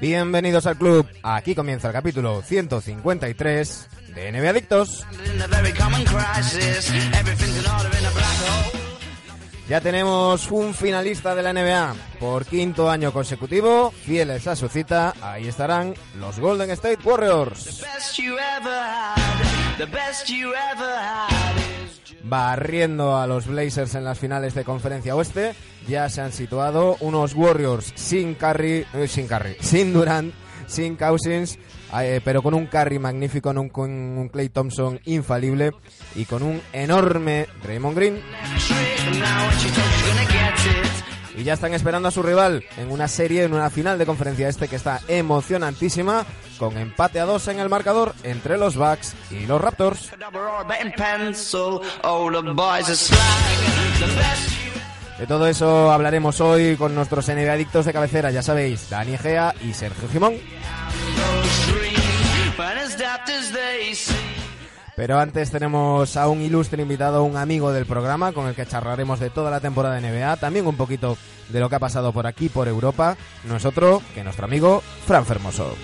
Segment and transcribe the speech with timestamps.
[0.00, 1.08] Bienvenidos al club.
[1.22, 5.04] Aquí comienza el capítulo 153 de NBA Adictos.
[9.68, 15.14] Ya tenemos un finalista de la NBA por quinto año consecutivo, fieles a su cita,
[15.20, 17.84] ahí estarán los Golden State Warriors.
[22.24, 25.54] Barriendo a los Blazers en las finales de Conferencia Oeste,
[25.86, 30.34] ya se han situado unos Warriors sin Curry, eh, sin Curry, sin Durant,
[30.66, 31.58] sin Cousins,
[32.00, 35.72] eh, pero con un Curry magnífico, con un, con un Clay Thompson infalible
[36.16, 38.20] y con un enorme Draymond Green.
[41.36, 44.48] Y ya están esperando a su rival en una serie, en una final de conferencia
[44.48, 46.26] este que está emocionantísima,
[46.58, 50.10] con empate a dos en el marcador entre los Bucks y los Raptors.
[55.18, 59.54] De todo eso hablaremos hoy con nuestros NBA adictos de cabecera, ya sabéis, Dani Egea
[59.62, 60.34] y Sergio Jimón.
[64.94, 69.20] Pero antes tenemos a un ilustre invitado, un amigo del programa, con el que charlaremos
[69.20, 71.16] de toda la temporada de NBA, también un poquito
[71.48, 73.16] de lo que ha pasado por aquí, por Europa.
[73.44, 75.76] No es otro que nuestro amigo Fran Fermoso.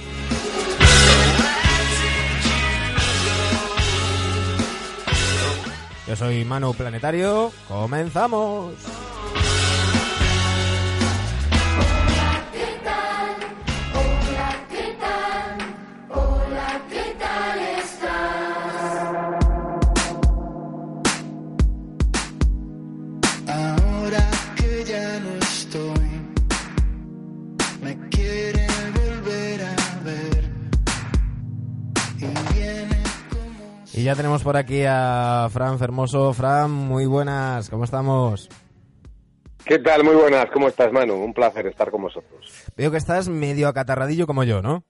[6.07, 8.75] Yo soy Manu Planetario, comenzamos.
[34.05, 36.35] Y ya tenemos por aquí a Fran Fermoso.
[36.35, 38.51] Fran, muy buenas, ¿cómo estamos?
[39.65, 40.05] ¿Qué tal?
[40.05, 41.15] Muy buenas, ¿cómo estás, Manu?
[41.15, 42.67] Un placer estar con vosotros.
[42.77, 44.85] Veo que estás medio acatarradillo como yo, ¿no?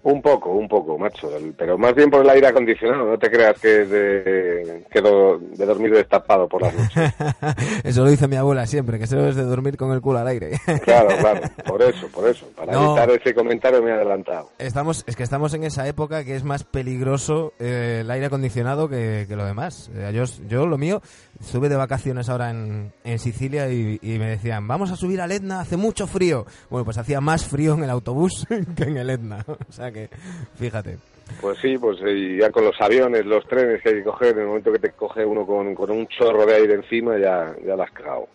[0.00, 3.58] Un poco, un poco, macho, pero más bien por el aire acondicionado, no te creas
[3.60, 7.12] que es de, que do- de dormir destapado por las noches.
[7.84, 10.28] Eso lo dice mi abuela siempre, que se debes de dormir con el culo al
[10.28, 10.52] aire.
[10.84, 12.46] Claro, claro, por eso, por eso.
[12.56, 12.96] Para No.
[12.96, 14.48] evitar ese comentario me he adelantado.
[14.58, 18.88] Estamos, es que estamos en esa época que es más peligroso eh, el aire acondicionado
[18.88, 19.90] que, que lo demás.
[19.94, 21.02] Eh, yo, yo lo mío,
[21.40, 25.32] estuve de vacaciones ahora en, en Sicilia y, y me decían, vamos a subir al
[25.32, 26.46] Etna, hace mucho frío.
[26.70, 29.44] Bueno, pues hacía más frío en el autobús que en el Etna.
[29.68, 30.08] O sea que,
[30.56, 30.98] fíjate.
[31.40, 34.40] Pues sí, pues eh, ya con los aviones, los trenes que hay que coger, en
[34.40, 37.76] el momento que te coge uno con, con un chorro de aire encima, ya, ya
[37.76, 38.28] la has cagado.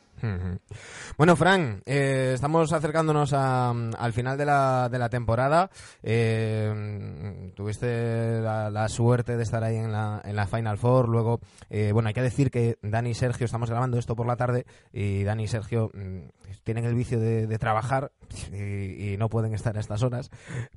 [1.17, 5.69] Bueno, Fran, eh, estamos acercándonos a- al final de la, de la temporada.
[6.01, 11.09] Eh, tuviste la, la suerte de estar ahí en la, en la Final Four.
[11.09, 14.37] Luego, eh, bueno, hay que decir que Dani y Sergio, estamos grabando esto por la
[14.37, 16.19] tarde, y Dani y Sergio mm,
[16.63, 18.11] tienen el vicio de, de trabajar
[18.51, 20.29] y, y no pueden estar a estas horas.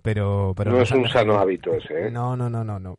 [0.03, 2.11] Pero, pero no es un dejado- sano hábito ese, ¿eh?
[2.11, 2.99] no, no, no, no, no.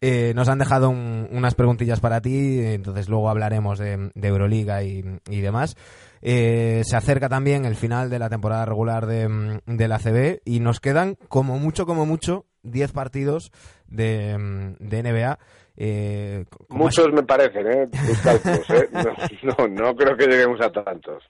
[0.00, 4.82] Eh, nos han dejado un- unas preguntillas para ti, entonces luego hablaremos de, de Euroliga
[4.82, 5.76] y, y demás.
[6.22, 10.60] Eh, se acerca también el final de la temporada regular de, de la CB y
[10.60, 13.52] nos quedan como mucho, como mucho, 10 partidos
[13.88, 15.38] de, de NBA.
[15.82, 17.88] Eh, Muchos me parecen, ¿eh?
[18.22, 18.90] Cálculos, ¿eh?
[18.92, 21.24] No, no, no creo que lleguemos a tantos.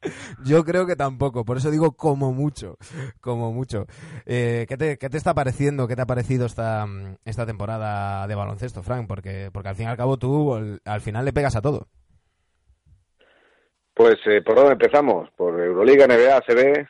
[0.44, 2.76] Yo creo que tampoco, por eso digo como mucho,
[3.20, 3.86] como mucho.
[4.26, 6.84] Eh, ¿qué, te, qué te está pareciendo, qué te ha parecido esta,
[7.24, 9.06] esta temporada de baloncesto, Frank?
[9.06, 11.86] Porque, porque al fin y al cabo tú al, al final le pegas a todo.
[13.94, 15.30] Pues, eh, ¿por dónde empezamos?
[15.36, 16.88] ¿Por Euroliga, NBA, ACB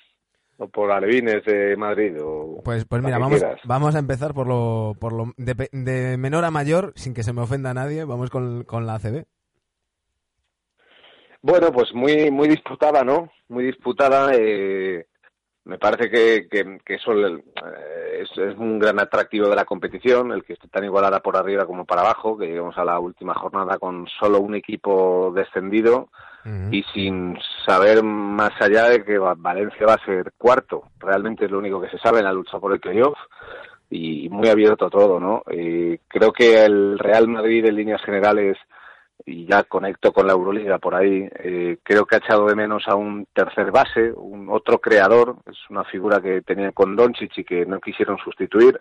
[0.61, 2.17] o por Alevines de Madrid?
[2.23, 3.61] O Pues, pues mira, vamos, quieras?
[3.65, 7.33] vamos a empezar por lo, por lo de, de menor a mayor, sin que se
[7.33, 9.25] me ofenda a nadie, vamos con, con la ACB.
[11.43, 13.31] Bueno, pues muy muy disputada, ¿no?
[13.49, 14.33] Muy disputada.
[14.35, 15.07] eh,
[15.65, 17.43] me parece que, que, que eso eh,
[18.21, 21.65] es, es un gran atractivo de la competición, el que esté tan igualada por arriba
[21.67, 26.11] como para abajo, que lleguemos a la última jornada con solo un equipo descendido
[26.73, 30.85] Y sin saber más allá de que Va- Valencia va a ser cuarto.
[30.99, 33.19] Realmente es lo único que se sabe en la lucha por el playoff
[33.91, 35.43] y muy abierto todo, ¿no?
[35.51, 38.57] Eh, creo que el Real Madrid en líneas generales
[39.27, 42.89] y ya conecto con la Euroliga por ahí, eh, creo que ha echado de menos
[42.89, 47.45] a un tercer base, un otro creador, es una figura que tenía con Doncic y
[47.45, 48.81] que no quisieron sustituir,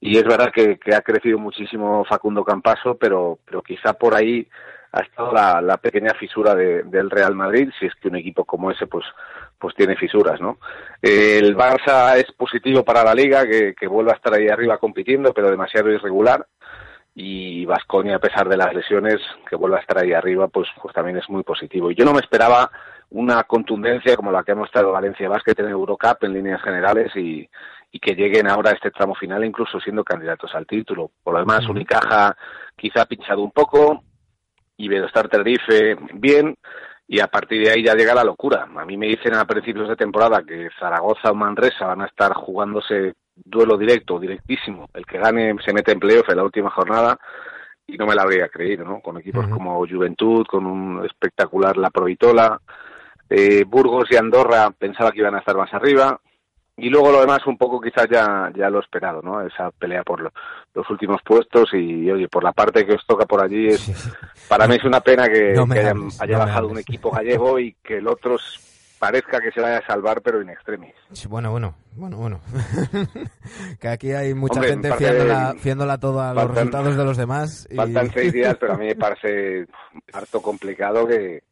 [0.00, 4.46] y es verdad que, que ha crecido muchísimo Facundo Campaso, pero, pero quizá por ahí
[4.96, 8.44] ha estado la, la pequeña fisura de- del Real Madrid, si es que un equipo
[8.44, 9.04] como ese pues
[9.58, 10.58] pues tiene fisuras, ¿no?
[11.02, 15.32] El Barça es positivo para la Liga, que, que vuelva a estar ahí arriba compitiendo,
[15.32, 16.46] pero demasiado irregular,
[17.14, 19.16] y Vasconia a pesar de las lesiones
[19.48, 22.12] que vuelva a estar ahí arriba pues pues también es muy positivo y yo no
[22.12, 22.70] me esperaba
[23.10, 27.48] una contundencia como la que ha mostrado Valencia Basket en Eurocup en líneas generales y,
[27.92, 31.40] y que lleguen ahora a este tramo final incluso siendo candidatos al título por lo
[31.40, 31.68] demás.
[31.68, 32.36] Unicaja
[32.76, 34.02] quizá ha pinchado un poco
[34.76, 36.56] y Bedostar Tenerife bien
[37.06, 38.66] y a partir de ahí ya llega la locura.
[38.76, 42.32] A mí me dicen a principios de temporada que Zaragoza o Manresa van a estar
[42.32, 44.88] jugándose duelo directo, directísimo.
[44.94, 47.18] El que gane se mete en playoff en la última jornada
[47.86, 49.00] y no me la habría creído, ¿no?
[49.00, 52.58] Con equipos como Juventud, con un espectacular La Provitola,
[53.28, 56.18] eh, Burgos y Andorra pensaba que iban a estar más arriba.
[56.76, 59.40] Y luego lo demás un poco quizás ya, ya lo esperado, ¿no?
[59.46, 60.32] Esa pelea por lo-
[60.74, 63.92] los últimos puestos y, oye, por la parte que os toca por allí es, Sí,
[64.48, 66.68] para mí es una pena que, No me que haya, hables, haya no me bajado
[66.68, 68.36] un equipo gallego y que el otro
[68.98, 70.94] parezca que se vaya a salvar, pero in extremis.
[71.28, 72.40] Bueno, bueno, bueno, bueno.
[73.80, 77.68] que aquí hay mucha Hombre, gente fiándola, fiándola todo a los resultados de los demás.
[77.70, 79.66] y- Faltan seis días, pero a mí me parece
[80.12, 81.42] harto complicado que,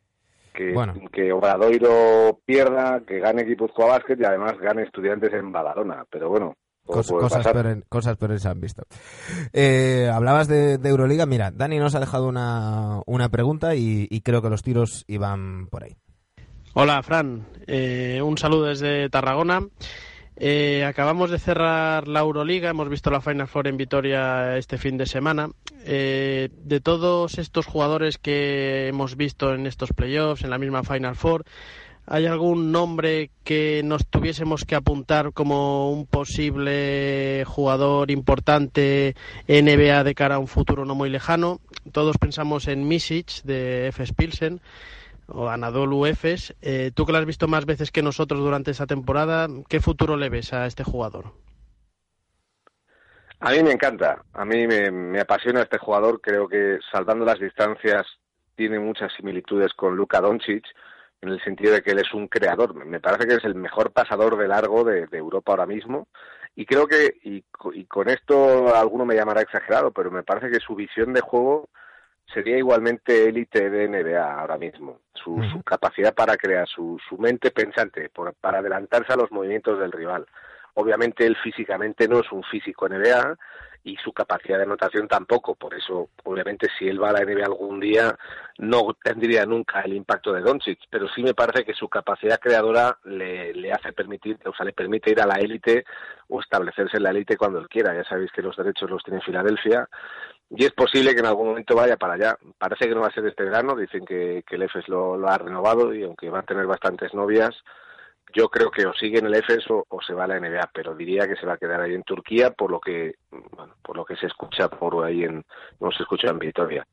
[0.54, 0.94] que, Bueno.
[1.12, 6.04] que Obradoiro pierda, que gane Guipúzcoa Basket y además gane Estudiantes en Badalona.
[6.10, 6.54] Pero bueno,
[6.84, 8.82] Cos- cosas, peores, cosas peores se han visto.
[9.52, 11.26] Eh, hablabas de, de Euroliga.
[11.26, 15.68] Mira, Dani nos ha dejado una, una pregunta y, y creo que los tiros iban
[15.68, 15.96] por ahí.
[16.74, 17.46] Hola, Fran.
[17.66, 19.60] Eh, un saludo desde Tarragona.
[20.44, 24.98] Eh, acabamos de cerrar la Euroliga, hemos visto la Final Four en Vitoria este fin
[24.98, 25.50] de semana.
[25.84, 31.14] Eh, de todos estos jugadores que hemos visto en estos playoffs, en la misma Final
[31.14, 31.44] Four,
[32.06, 39.14] ¿hay algún nombre que nos tuviésemos que apuntar como un posible jugador importante
[39.46, 41.60] NBA de cara a un futuro no muy lejano?
[41.92, 44.60] Todos pensamos en Misic de FS Pilsen
[45.34, 46.54] o Anadolu Efes.
[46.62, 50.16] Eh, tú que lo has visto más veces que nosotros durante esta temporada, ¿qué futuro
[50.16, 51.32] le ves a este jugador?
[53.40, 58.06] A mí me encanta, a mí me, apasiona este jugador, creo que salvando las distancias
[58.54, 60.64] tiene muchas similitudes con Luka Doncic
[61.20, 63.90] en el sentido de que él es un creador, me parece que es el mejor
[63.90, 66.06] pasador de largo de, Europa ahora mismo
[66.54, 70.76] y creo que, y con esto alguno me llamará exagerado, pero me parece que su
[70.76, 71.68] visión de juego
[72.26, 75.00] sería igualmente élite de NBA ahora mismo.
[75.14, 79.78] Su, su capacidad para crear, su, su mente pensante, por- para adelantarse a los movimientos
[79.78, 80.26] del rival.
[80.74, 83.36] Obviamente él físicamente no es un físico NBA
[83.84, 85.54] y su capacidad de anotación tampoco.
[85.54, 88.16] Por eso, obviamente, si él va a la NBA algún día,
[88.58, 90.78] no tendría nunca el impacto de Doncic.
[90.88, 94.72] Pero sí me parece que su capacidad creadora le, le hace permitir, o sea, le
[94.72, 95.84] permite ir a la élite
[96.28, 97.94] o establecerse en la élite cuando él quiera.
[97.94, 99.88] Ya sabéis que los derechos los tiene Filadelfia
[100.54, 102.36] y es posible que en algún momento vaya para allá.
[102.58, 105.28] Parece que no va a ser este verano, dicen que, que el EFES lo, lo
[105.28, 107.54] ha renovado y aunque va a tener bastantes novias,
[108.34, 110.94] yo creo que o sigue en el EFES o, se va a la NBA, pero
[110.94, 114.04] diría que se va a quedar ahí en Turquía por lo que bueno, por lo
[114.04, 115.44] que se escucha por ahí en
[115.80, 116.86] no se escucha en Vitoria.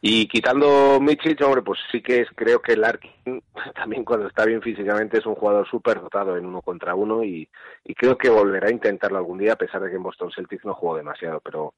[0.00, 3.42] Y quitando Michic, hombre, pues sí que es, creo que Larkin
[3.74, 7.48] también cuando está bien físicamente es un jugador súper dotado en uno contra uno y,
[7.84, 10.64] y creo que volverá a intentarlo algún día a pesar de que en Boston Celtics
[10.64, 11.74] no jugó demasiado, pero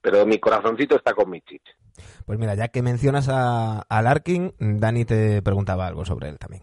[0.00, 1.62] pero mi corazoncito está con Michic.
[2.26, 6.62] Pues mira, ya que mencionas a, a Larkin, Dani te preguntaba algo sobre él también.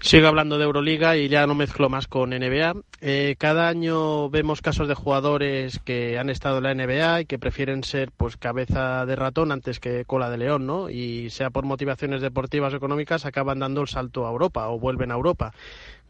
[0.00, 2.74] Sigo hablando de Euroliga y ya no mezclo más con NBA.
[3.00, 7.40] Eh, cada año vemos casos de jugadores que han estado en la NBA y que
[7.40, 10.88] prefieren ser pues cabeza de ratón antes que cola de león, ¿no?
[10.88, 15.10] Y sea por motivaciones deportivas o económicas acaban dando el salto a Europa o vuelven
[15.10, 15.52] a Europa.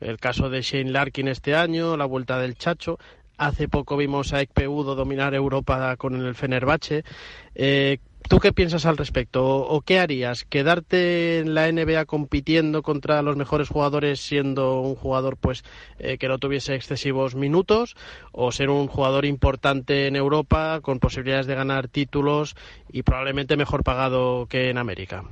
[0.00, 2.98] El caso de Shane Larkin este año, la vuelta del Chacho.
[3.38, 7.04] Hace poco vimos a Ekpeudo dominar Europa con el Fenerbahce.
[7.54, 9.58] Eh, ¿Tú qué piensas al respecto?
[9.58, 10.44] ¿O qué harías?
[10.44, 15.62] ¿Quedarte en la NBA compitiendo contra los mejores jugadores siendo un jugador pues
[16.00, 17.94] eh, que no tuviese excesivos minutos?
[18.32, 22.56] ¿O ser un jugador importante en Europa con posibilidades de ganar títulos
[22.92, 25.22] y probablemente mejor pagado que en América?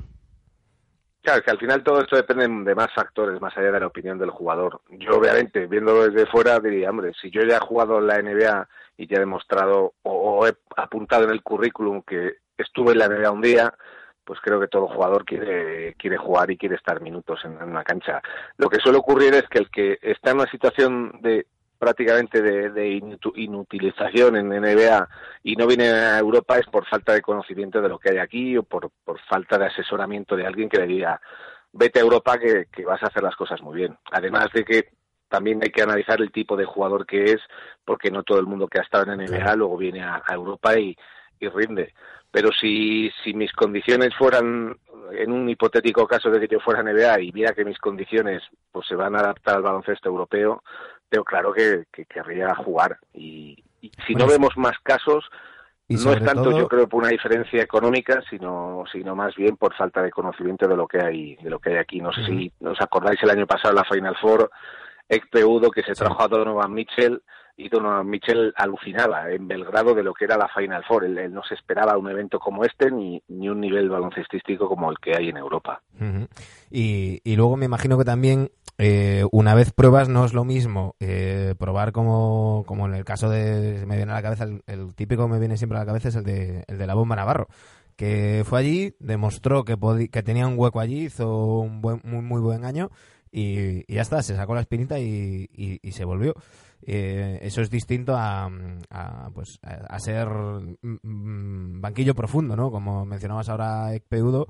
[1.26, 4.16] Claro, que al final todo esto depende de más factores, más allá de la opinión
[4.16, 4.80] del jugador.
[4.90, 8.68] Yo, obviamente, viéndolo desde fuera, diría, hombre, si yo ya he jugado en la NBA
[8.96, 13.32] y ya he demostrado o, he apuntado en el currículum que estuve en la NBA
[13.32, 13.74] un día,
[14.22, 18.22] pues creo que todo jugador quiere, quiere jugar y quiere estar minutos en una cancha.
[18.56, 23.00] Lo que suele ocurrir es que el que está en una situación de prácticamente de,
[23.34, 25.08] inutilización en NBA
[25.42, 28.56] y no viene a Europa es por falta de conocimiento de lo que hay aquí
[28.56, 31.20] o por, por falta de asesoramiento de alguien que le diga
[31.72, 33.96] vete a Europa que, que vas a hacer las cosas muy bien.
[34.10, 34.88] Además de que
[35.28, 37.40] también hay que analizar el tipo de jugador que es,
[37.84, 40.78] porque no todo el mundo que ha estado en NBA luego viene a, a Europa
[40.78, 40.96] y,
[41.40, 41.92] y rinde.
[42.30, 44.76] Pero si, si mis condiciones fueran,
[45.12, 48.86] en un hipotético caso de que yo fuera NBA y viera que mis condiciones pues
[48.86, 50.62] se van a adaptar al baloncesto europeo,
[51.10, 52.98] veo claro que, que querría jugar.
[53.14, 55.24] Y, y si Bueno, no vemos más casos,
[55.88, 59.72] no es tanto todo- yo creo por una diferencia económica sino sino más bien por
[59.74, 62.00] falta de conocimiento de lo que hay de lo que hay aquí.
[62.00, 64.50] No sé si os acordáis el año pasado la Final Four
[65.08, 67.22] Ekpe Udo que se trajo a Donovan Mitchell
[67.56, 71.04] y Donovan Mitchell alucinaba en Belgrado de lo que era la Final Four.
[71.04, 74.90] Él, él no se esperaba un evento como este ni ni un nivel baloncestístico como
[74.90, 75.80] el que hay en Europa.
[76.70, 80.96] Y, y luego me imagino que también eh, una vez pruebas no es lo mismo
[81.00, 84.94] eh, probar como, como en el caso de me viene a la cabeza el, el
[84.94, 87.16] típico que me viene siempre a la cabeza es el de, el de la bomba
[87.16, 87.48] Navarro
[87.96, 89.76] que fue allí demostró que
[90.10, 92.90] que tenía un hueco allí hizo un buen, muy muy buen año
[93.32, 96.34] y, ya está se sacó la espinita y, y- se volvió
[96.82, 98.50] Eh, eso es distinto a,
[98.90, 104.46] a, pues a, a ser mm, banquillo profundo no como mencionabas ahora Ekpeudo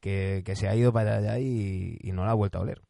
[0.00, 2.82] que, que se ha ido para allá y, y no la ha vuelto a oler.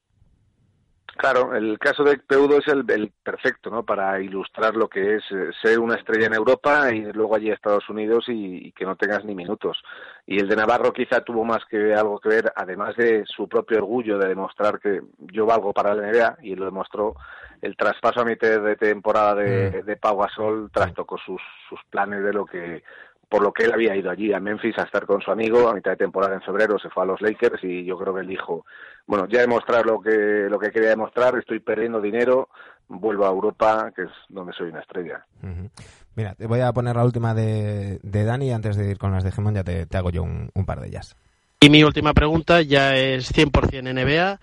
[1.18, 3.82] Claro, el caso de Peudo es el, el perfecto, ¿no?
[3.82, 7.54] Para ilustrar lo que es eh, ser una estrella en Europa y luego allí a
[7.54, 9.82] Estados Unidos y, y que no tengas ni minutos.
[10.28, 13.78] Y el de Navarro quizá tuvo más que algo que ver, además de su propio
[13.78, 15.00] orgullo de demostrar que
[15.32, 17.16] yo valgo para la NBA y lo demostró.
[17.60, 22.32] El traspaso a mitad de temporada de, de Pau Gasol trastocó sus, sus planes de
[22.32, 22.84] lo que
[23.28, 25.75] por lo que él había ido allí a Memphis a estar con su amigo a
[25.75, 28.26] mitad de temporada en febrero se fue a los Lakers y yo creo que él
[28.26, 28.64] dijo
[29.06, 32.49] bueno ya he demostrado lo que lo que quería demostrar estoy perdiendo dinero
[32.88, 35.25] vuelvo a Europa que es donde soy una estrella.
[36.16, 39.12] Mira, te voy a poner la última de, de Dani y antes de ir con
[39.12, 41.14] las de Gemón ya te, te hago yo un, un par de ellas.
[41.61, 44.40] Y mi última pregunta ya es 100% NBA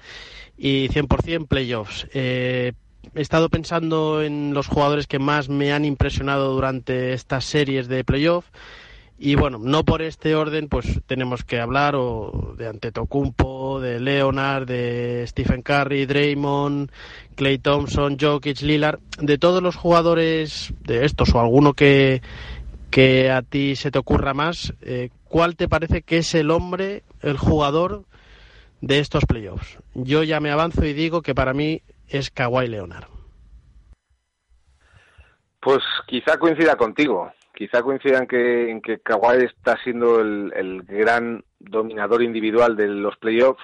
[0.57, 2.07] y 100% playoffs.
[2.13, 2.73] Eh,
[3.13, 8.03] he estado pensando en los jugadores que más me han impresionado durante estas series de
[8.03, 8.45] playoff
[9.17, 14.67] y bueno, no por este orden pues tenemos que hablar o de Antetokounmpo, de Leonard,
[14.67, 16.91] de Stephen Curry, Draymond,
[17.35, 22.21] Clay Thompson, Jokic, Lillard, de todos los jugadores de estos o alguno que
[22.91, 27.03] que a ti se te ocurra más, eh, ¿cuál te parece que es el hombre,
[27.21, 28.05] el jugador
[28.79, 29.79] de estos playoffs?
[29.95, 33.07] Yo ya me avanzo y digo que para mí es Kawhi Leonard.
[35.59, 40.83] Pues quizá coincida contigo, quizá coincida en que, en que Kawhi está siendo el, el
[40.83, 43.63] gran dominador individual de los playoffs,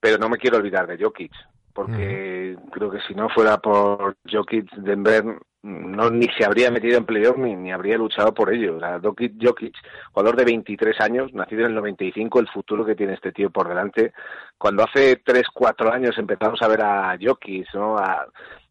[0.00, 1.32] pero no me quiero olvidar de Jokic,
[1.72, 5.24] porque creo que si no fuera por Jokic, Denver
[5.62, 8.76] no ni se habría metido en playoffs ni, ni habría luchado por ello.
[8.76, 9.74] O sea, Jokic, Jokic,
[10.12, 13.68] jugador de 23 años, nacido en el 95, el futuro que tiene este tío por
[13.68, 14.12] delante.
[14.56, 17.96] Cuando hace 3, 4 años empezamos a ver a Jokic, ¿no?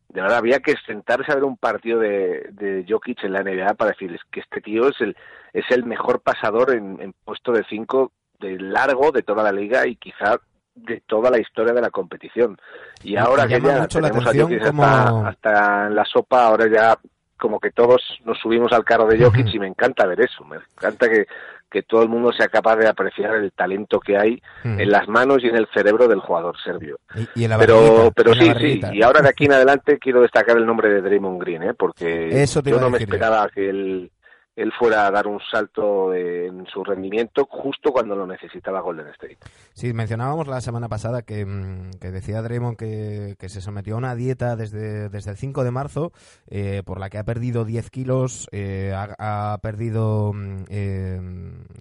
[0.09, 3.91] De verdad había que sentarse a ver un partido de, Jokic en la NBA para
[3.91, 5.15] decirles que este tío es el
[5.53, 9.87] es el mejor pasador en, en puesto de cinco de largo de toda la liga
[9.87, 10.39] y quizá
[10.85, 12.57] de toda la historia de la competición.
[13.03, 16.65] Y Me ahora que ya tenemos a Jokic como- hasta, hasta en la sopa, ahora
[16.71, 16.97] ya
[17.37, 20.57] como que todos nos subimos al carro de Jokic y me encanta ver eso, me
[20.57, 21.25] encanta que,
[21.71, 25.37] que todo el mundo sea capaz de apreciar el talento que hay en las manos
[25.43, 26.99] y en el cerebro del jugador serbio.
[27.15, 29.53] Y, y en la Pero, pero en la sí, sí, y ahora de aquí en
[29.53, 31.73] adelante quiero destacar el nombre de Draymond Green, ¿eh?
[31.75, 34.11] porque Eso yo no me esperaba que él,
[34.59, 39.37] él fuera a dar un salto en su rendimiento justo cuando lo necesitaba Golden State.
[39.73, 43.97] Sí, mencionábamos la semana pasada que, mm, que decía Draymond que, que se sometió a
[43.97, 46.11] una dieta desde, desde el 5 de marzo
[46.47, 51.21] eh, por la que ha perdido 10 kilos, eh, ha, perdido, mm, eh,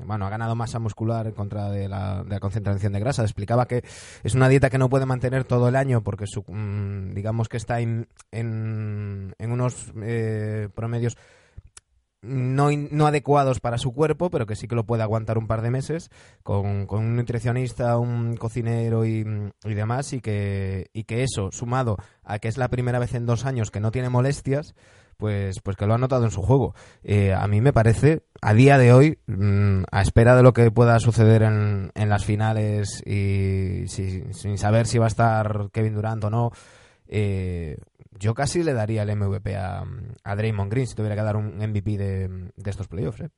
[0.04, 3.22] bueno, ha ganado masa muscular en contra de la, concentración de grasa.
[3.22, 3.82] Explicaba que
[4.22, 7.56] es una dieta que no puede mantener todo el año porque su, mm, digamos que
[7.56, 11.16] está en, en, en unos eh, promedios
[12.22, 15.62] no, no adecuados para su cuerpo, pero que sí que lo puede aguantar un par
[15.62, 16.10] de meses
[16.42, 19.24] con, con un nutricionista, un cocinero y,
[19.64, 23.26] y demás, y que, y que eso, sumado a que es la primera vez en
[23.26, 24.74] dos años que no tiene molestias,
[25.16, 26.74] pues, pues que lo ha notado en su juego.
[27.02, 30.70] Eh, a mí me parece, a día de hoy, mm, a espera de lo que
[30.70, 35.94] pueda suceder en, en las finales y si- sin saber si va a estar Kevin
[35.94, 36.50] Durant o no,
[37.08, 37.78] eh,
[38.18, 39.84] yo casi le daría el MVP a,
[40.24, 43.20] a Draymond Green si tuviera que dar un MVP de, de estos playoffs.
[43.20, 43.28] ¿eh?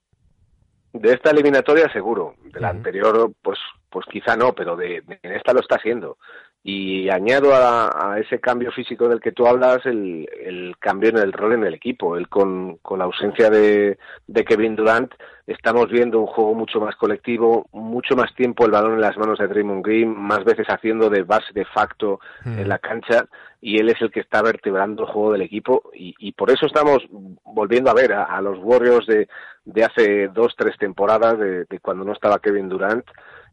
[0.93, 3.59] De esta eliminatoria seguro, de la anterior pues
[3.91, 6.17] pues quizá no, pero de, de- en esta lo está haciendo.
[6.63, 11.17] Y añado a, a ese cambio físico del que tú hablas el, el cambio en
[11.17, 12.19] el rol en el equipo.
[12.19, 15.11] Él con, con la ausencia de, de Kevin Durant
[15.47, 19.39] estamos viendo un juego mucho más colectivo, mucho más tiempo el balón en las manos
[19.39, 23.27] de Draymond Green, más veces haciendo de base de facto en la cancha
[23.61, 26.67] y él es el que está vertebrando el juego del equipo y, y por eso
[26.67, 26.99] estamos
[27.45, 29.29] volviendo a ver a, a los Warriors de,
[29.65, 33.05] de hace dos, tres temporadas de, de cuando no estaba Kevin Durant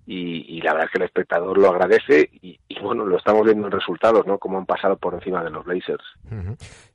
[0.10, 3.44] y, y la verdad es que el espectador lo agradece y, y, bueno, lo estamos
[3.44, 4.38] viendo en resultados, ¿no?
[4.38, 6.04] Como han pasado por encima de los Blazers.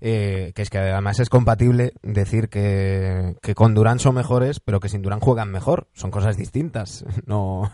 [0.01, 4.81] Eh, que es que además es compatible decir que, que con Durán son mejores, pero
[4.81, 5.89] que sin Durán juegan mejor.
[5.93, 7.05] Son cosas distintas.
[7.27, 7.71] No.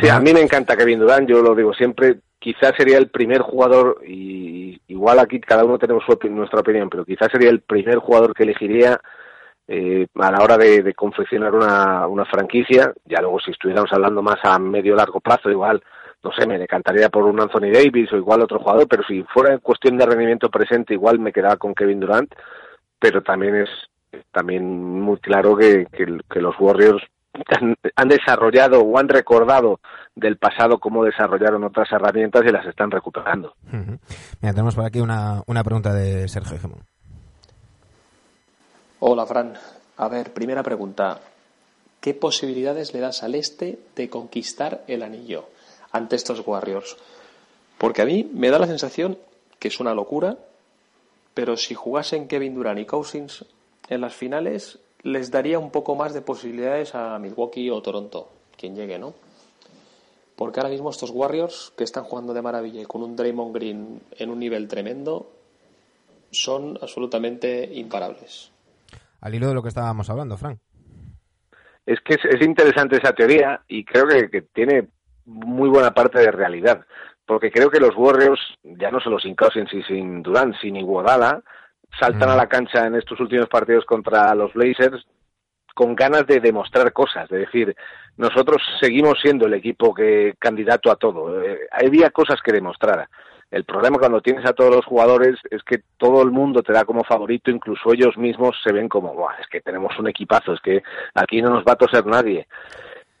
[0.00, 3.42] Sí, a mí me encanta Kevin Durant, yo lo digo siempre, quizás sería el primer
[3.42, 7.98] jugador, y igual aquí cada uno tenemos su nuestra opinión, pero quizás sería el primer
[7.98, 9.00] jugador que elegiría
[9.70, 14.58] eh, a la hora de, confeccionar una, franquicia, ya luego si estuviéramos hablando más a
[14.58, 15.82] medio largo plazo, igual,
[16.24, 19.58] no sé, me decantaría por un Anthony Davis o igual otro jugador, pero si fuera
[19.58, 22.34] cuestión de rendimiento presente, igual me quedaba con Kevin Durant,
[22.98, 23.68] pero también es
[24.32, 27.02] también muy claro que, que, los Warriors
[27.60, 29.80] han, han desarrollado o han recordado
[30.16, 33.52] del pasado cómo desarrollaron otras herramientas y las están recuperando.
[34.40, 36.80] Tenemos por aquí una, una pregunta de Sergio Gemón.
[39.00, 39.54] Hola, Fran.
[39.96, 41.20] A ver, primera pregunta.
[42.00, 45.44] ¿Qué posibilidades le das al este de conquistar el anillo
[45.92, 46.96] ante estos Warriors?
[47.78, 49.16] Porque a mí me da la sensación
[49.60, 50.36] que es una locura,
[51.32, 53.44] pero si jugasen Kevin Durant y Cousins
[53.88, 58.74] en las finales, les daría un poco más de posibilidades a Milwaukee o Toronto, quien
[58.74, 59.14] llegue, ¿no?
[60.34, 64.00] Porque ahora mismo estos Warriors, que están jugando de maravilla y con un Draymond Green
[64.18, 65.30] en un nivel tremendo,
[66.32, 68.50] son absolutamente imparables.
[69.20, 70.58] Al hilo de lo que estábamos hablando, Frank.
[71.86, 74.88] Es que es, es interesante esa teoría y creo que, que tiene
[75.24, 76.84] muy buena parte de realidad,
[77.26, 81.42] porque creo que los Warriors, ya no solo sin Cousins y sin Durant, sin Iguodala,
[81.98, 82.32] saltan Mm.
[82.32, 85.06] a la cancha en estos últimos partidos contra los Blazers
[85.74, 87.76] con ganas de demostrar cosas, de decir,
[88.16, 91.40] nosotros seguimos siendo el equipo que candidato a todo.
[91.40, 93.08] Eh, había cosas que demostrar.
[93.50, 96.84] El problema cuando tienes a todos los jugadores es que todo el mundo te da
[96.84, 100.60] como favorito, incluso ellos mismos se ven como, Buah, es que tenemos un equipazo, es
[100.60, 100.82] que
[101.14, 102.46] aquí no nos va a toser nadie.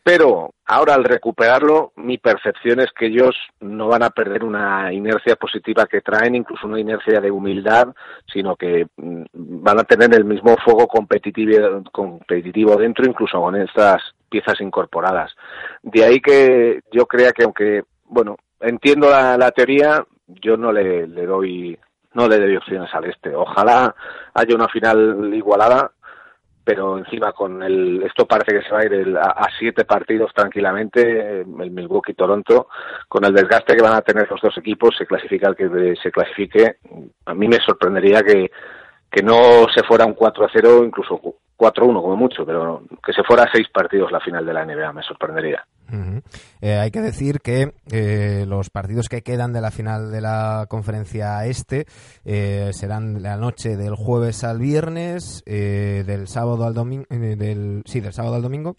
[0.08, 5.36] Pero ahora al recuperarlo, mi percepción es que ellos no van a perder una inercia
[5.36, 7.88] positiva que traen, incluso una inercia de humildad,
[8.32, 14.02] sino que mm, van a tener el mismo fuego competitivo, competitivo dentro, incluso con estas
[14.30, 15.34] piezas incorporadas.
[15.82, 21.06] De ahí que yo crea que aunque, bueno, entiendo la, la teoría, yo no le,
[21.06, 21.78] le doy
[22.14, 23.34] no le doy opciones al este.
[23.34, 23.94] Ojalá
[24.34, 25.90] haya una final igualada,
[26.64, 29.84] pero encima con el esto parece que se va a ir el- a, a siete
[29.84, 32.68] partidos tranquilamente el Milwaukee Toronto
[33.08, 36.10] con el desgaste que van a tener los dos equipos se clasifica el que se
[36.10, 36.76] clasifique
[37.26, 38.50] a mí me sorprendería que
[39.10, 41.18] que no se fuera un 4-0 incluso
[41.58, 44.92] 4-1 como mucho pero que se fuera a seis partidos la final de la NBA
[44.92, 45.66] me sorprendería.
[46.60, 50.66] Eh, hay que decir que eh, los partidos que quedan de la final de la
[50.68, 51.86] conferencia este
[52.24, 58.00] eh, serán la noche del jueves al viernes, eh, del sábado al domingo, del, sí,
[58.00, 58.76] del sábado al domingo.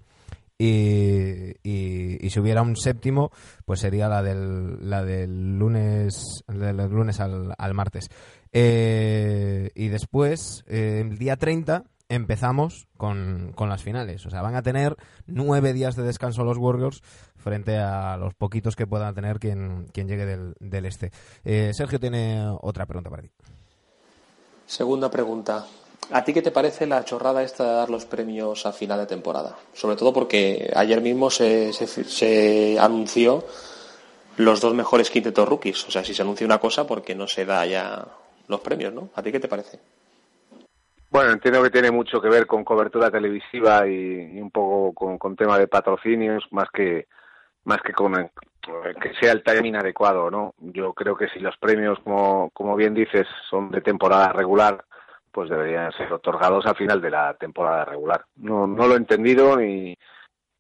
[0.62, 3.32] Y, y- y si hubiera un séptimo,
[3.66, 8.10] pues sería la del, la del lunes, del lunes al, al martes.
[8.52, 14.26] Eh, y después, eh, el día 30, empezamos con, con las finales.
[14.26, 17.02] O sea, van a tener nueve días de descanso los Warriors
[17.38, 21.12] frente a los poquitos que puedan tener quien, quien llegue del, del este.
[21.46, 23.32] Eh, Sergio tiene otra pregunta para ti.
[24.66, 25.66] Segunda pregunta.
[26.12, 29.06] ¿A ti qué te parece la chorrada esta de dar los premios a final de
[29.06, 29.56] temporada?
[29.74, 33.46] Sobre todo porque ayer mismo se, se, se anunció
[34.38, 35.88] los dos mejores quintetos rookies.
[35.88, 38.08] O sea, si se anuncia una cosa, porque no se da ya
[38.48, 39.10] los premios, ¿no?
[39.14, 39.80] ¿A ti qué te parece?
[41.12, 45.36] Bueno, entiendo que tiene mucho que ver con cobertura televisiva y, un poco con, con
[45.36, 47.08] tema de patrocinios, más que
[47.66, 48.30] más que con el-
[49.02, 50.54] que sea el timing adecuado, ¿no?
[50.60, 54.84] Yo creo que si los premios, como, como bien dices, son de temporada regular,
[55.32, 58.26] pues deberían ser otorgados al final de la temporada regular.
[58.38, 59.98] No, no lo he entendido ni,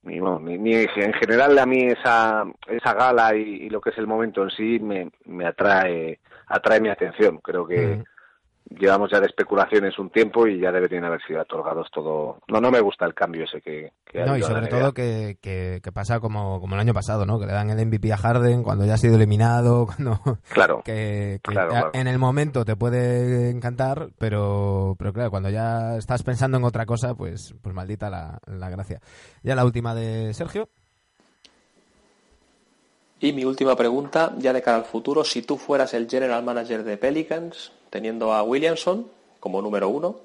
[0.03, 3.97] ni, bueno, ni, ni en general a mí esa, esa gala y, lo que es
[3.97, 7.37] el momento en sí me, me atrae, atrae mi atención.
[7.39, 8.03] Creo que.
[8.69, 12.39] Llevamos ya de especulaciones un tiempo y ya deberían haber sido otorgados todo.
[12.47, 13.91] No, no me gusta el cambio ese que.
[14.05, 17.25] que ha No, y sobre todo que, que, que pasa como, como el año pasado,
[17.25, 17.39] ¿no?
[17.39, 20.81] Que le dan el MVP a Harden cuando ya ha sido eliminado, cuando Claro.
[20.83, 21.91] que, que Claro, claro.
[21.93, 26.85] en el momento te puede encantar, pero, pero claro, cuando ya estás pensando en otra
[26.85, 28.99] cosa, pues, pues maldita la, la gracia.
[29.43, 30.69] Ya la última de Sergio.
[33.21, 36.83] Y mi última pregunta, ya de cara al futuro, si tú fueras el general manager
[36.85, 39.07] de Pelicans, teniendo a Williamson
[39.39, 40.17] como número uno,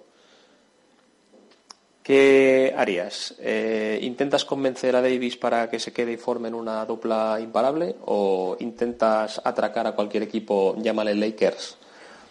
[2.03, 3.35] ¿qué harías?
[3.39, 7.97] Eh, ¿Intentas convencer a Davis para que se quede y formen una dupla imparable?
[8.07, 11.77] ¿O intentas atracar a cualquier equipo, llámale Lakers,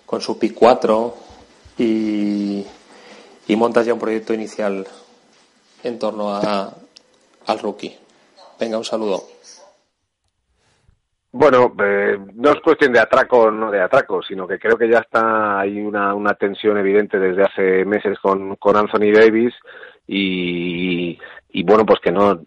[0.05, 1.15] con su pick 4
[1.77, 2.65] y,
[3.47, 4.87] y montas ya un proyecto inicial
[5.83, 6.73] en torno a,
[7.45, 7.97] al rookie?
[8.59, 9.32] Venga, un saludo.
[11.35, 14.87] Bueno, eh, no es cuestión de atraco o no de atraco, sino que creo que
[14.87, 19.51] ya está hay una, una tensión evidente desde hace meses con, con Anthony Davis
[20.07, 21.17] y,
[21.49, 22.39] y bueno, pues que no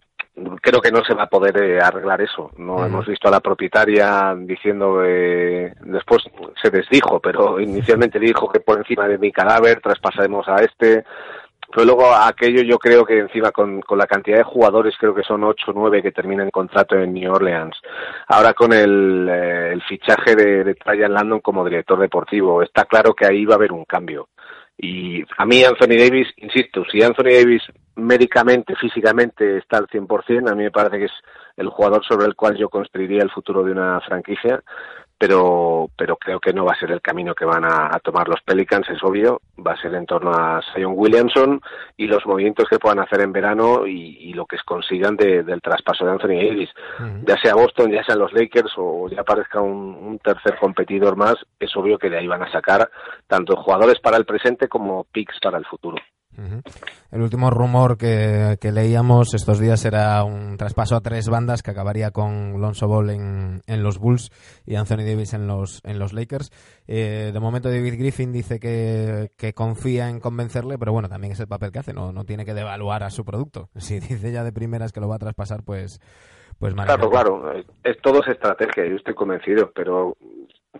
[0.61, 2.51] creo que no se va a poder eh, arreglar eso.
[2.57, 6.23] No hemos visto a la propietaria diciendo que después
[6.61, 11.03] se desdijo, pero inicialmente dijo que por encima de mi cadáver traspasaremos a este.
[11.71, 15.23] Pero luego aquello yo creo que encima con, con la cantidad de jugadores, creo que
[15.23, 17.75] son ocho o nueve que terminan contrato en New Orleans.
[18.27, 23.25] Ahora con el, eh, el fichaje de, de Landon como director deportivo, está claro que
[23.25, 24.29] ahí va a haber un cambio.
[24.77, 27.63] Y a mí Anthony Davis, insisto, si Anthony Davis
[27.95, 31.11] médicamente, físicamente está al 100%, a mí me parece que es
[31.57, 34.61] el jugador sobre el cual yo construiría el futuro de una franquicia,
[35.17, 38.27] pero, pero creo que no va a ser el camino que van a, a tomar
[38.27, 41.59] los Pelicans, es obvio, va a ser en torno a Zion Williamson
[41.95, 45.61] y los movimientos que puedan hacer en verano y, y lo que consigan de- del
[45.61, 46.69] traspaso de Anthony Davis.
[47.25, 51.35] Ya sea Boston, ya sean los Lakers o ya aparezca un, un tercer competidor más,
[51.59, 52.89] es obvio que de ahí van a sacar
[53.27, 55.97] tanto jugadores para el presente como picks para el futuro.
[57.11, 61.71] El último rumor que, que leíamos estos días era un traspaso a tres bandas que
[61.71, 64.29] acabaría con Lonzo Ball en, los Bulls
[64.65, 66.51] y Anthony Davis en los, en los Lakers.
[66.87, 71.47] Eh, de momento David Griffin dice que, confía en convencerle, pero bueno, también es el
[71.47, 73.69] papel que hace, no, no tiene que devaluar a su producto.
[73.87, 76.01] Si dice ya de primeras que lo va a traspasar, pues,
[76.59, 80.17] pues Claro, claro, es, todo es estrategia, yo estoy convencido, pero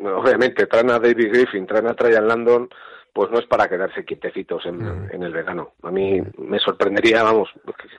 [0.01, 2.69] obviamente traen a David Griffin, traen a Tryon Landon,
[3.17, 5.09] pues no es para quedarse quietecitos en, Mm.
[5.11, 5.73] en el verano.
[5.81, 7.49] A mí me sorprendería, vamos,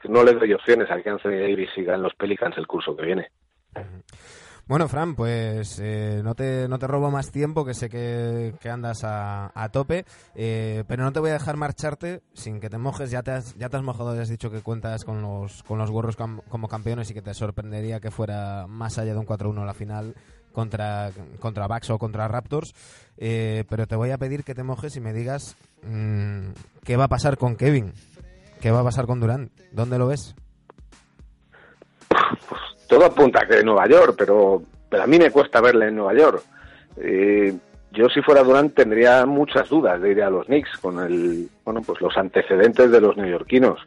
[0.08, 3.04] no le doy opciones a que Anthony Davis siga en los Pelicans el curso que
[3.04, 3.28] viene.
[4.66, 8.68] Bueno, Fran, pues eh, no, te, no te robo más tiempo, que sé que, que
[8.68, 10.04] andas a, a tope,
[10.34, 13.10] eh, pero no te voy a dejar marcharte sin que te mojes.
[13.10, 15.78] Ya te has, ya te has mojado y has dicho que cuentas con los, con
[15.78, 19.26] los gorros cam- como campeones y que te sorprendería que fuera más allá de un
[19.26, 20.14] 4-1 la final
[20.58, 22.74] contra, contra Bucks o contra Raptors.
[23.16, 26.48] Eh, pero te voy a pedir que te mojes y me digas mm,
[26.84, 27.92] qué va a pasar con Kevin,
[28.60, 30.34] qué va a pasar con Durant, ¿dónde lo ves?
[32.08, 35.88] pues todo apunta a que en Nueva York, pero, pero a mí me cuesta verle
[35.88, 36.42] en Nueva York.
[36.96, 37.54] Eh,
[37.92, 41.82] yo si fuera Durant tendría muchas dudas de ir a los Knicks con el, bueno,
[41.82, 43.78] pues los antecedentes de los neoyorquinos.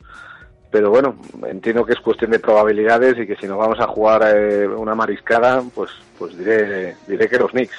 [0.71, 1.15] Pero bueno,
[1.47, 4.95] entiendo que es cuestión de probabilidades y que si nos vamos a jugar eh, una
[4.95, 7.75] mariscada, pues, pues diré, diré que los Knicks.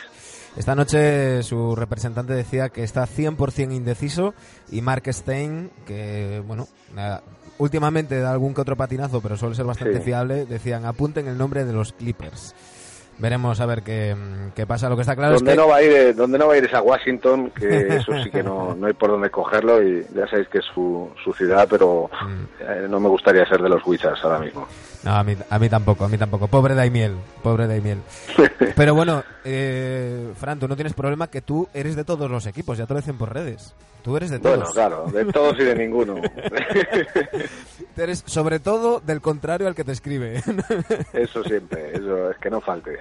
[0.55, 4.35] Esta noche su representante decía que está 100% indeciso
[4.71, 6.69] y Mark Stein, que bueno,
[7.57, 10.05] últimamente da algún que otro patinazo, pero suele ser bastante Sí.
[10.05, 12.55] fiable, decían apunten el nombre de los Clippers.
[13.19, 14.17] Veremos a ver qué,
[14.57, 14.89] qué pasa.
[14.89, 16.57] Lo que está claro es que no va a ir, eh, donde no va a
[16.59, 20.05] ir es a Washington, que eso sí que no, no hay por dónde cogerlo y
[20.15, 22.45] ya sabéis que es su, su ciudad, pero Mm.
[22.61, 24.67] eh, no me gustaría ser de los Wizards ahora mismo.
[25.05, 26.47] No, a mí, a mí tampoco, a mí tampoco.
[26.49, 27.99] Pobre Daimiel, pobre Daimiel.
[28.77, 32.79] Pero bueno, eh, Fran, tú no tienes problema que tú eres de todos los equipos,
[32.79, 33.75] ya te lo dicen por redes.
[34.03, 34.57] Tú eres de todos.
[34.57, 36.17] Bueno, claro, de todos y de ninguno.
[36.17, 40.43] Tú eres sobre todo del contrario al que te escribe.
[41.13, 42.99] Eso siempre, eso es que no falte.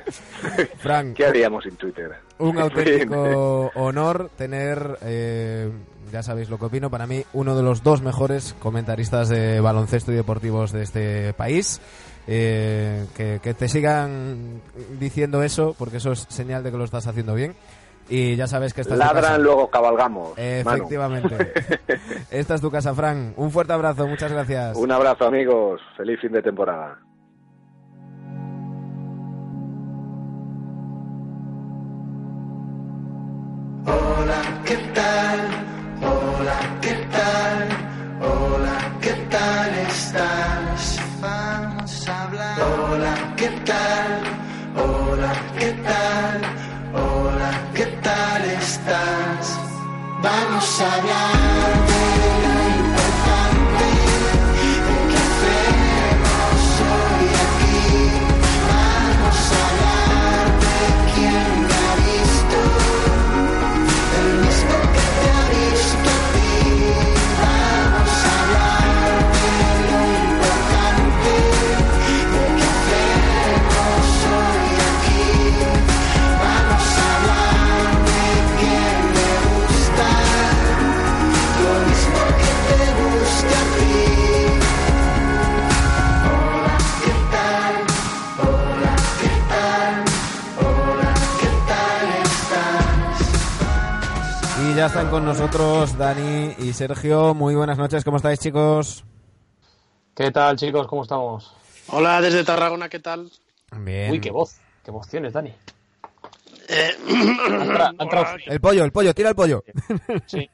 [0.78, 2.12] Frank, ¿Qué haríamos sin Twitter?
[2.38, 5.72] un auténtico honor tener, eh,
[6.12, 10.12] ya sabéis lo que opino, para mí uno de los dos mejores comentaristas de baloncesto
[10.12, 11.82] y deportivos de este país.
[12.28, 14.62] Eh, que, que te sigan
[15.00, 17.56] diciendo eso, porque eso es señal de que lo estás haciendo bien.
[18.10, 19.22] Y ya sabes que esta es tu casa.
[19.22, 20.38] Ladran, luego cabalgamos.
[20.38, 20.38] Manu.
[20.38, 21.54] Efectivamente.
[22.32, 23.34] Esta es tu casa, Fran.
[23.38, 24.76] Un fuerte abrazo, muchas gracias.
[24.76, 25.80] Un abrazo, amigos.
[25.96, 27.00] Feliz fin de temporada.
[33.86, 35.71] Hola, ¿qué tal?
[36.02, 37.68] Hola, ¿qué tal?
[38.22, 41.00] Hola, ¿qué tal estás?
[41.22, 42.60] Vamos a hablar.
[42.60, 44.24] Hola, ¿qué tal?
[44.76, 46.42] Hola, ¿qué tal?
[46.94, 49.60] Hola, ¿qué tal estás?
[50.24, 52.71] Vamos a hablar
[94.82, 97.36] ya están con nosotros Dani y Sergio.
[97.36, 99.06] Muy buenas noches, ¿cómo estáis chicos?
[100.16, 100.88] ¿Qué tal, chicos?
[100.88, 101.54] ¿Cómo estamos?
[101.90, 103.30] Hola desde Tarragona, ¿qué tal?
[103.78, 104.10] Bien.
[104.10, 104.56] Uy, qué voz.
[104.84, 105.54] Qué voz tienes, Dani.
[106.68, 106.96] Eh,
[108.00, 109.64] entra- El pollo, el pollo, tira el pollo.
[110.26, 110.50] Sí.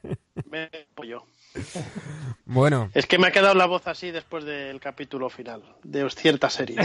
[0.50, 1.22] me pollo.
[2.44, 6.48] Bueno, Es que me ha quedado la voz así después del capítulo final de cierta
[6.50, 6.78] serie.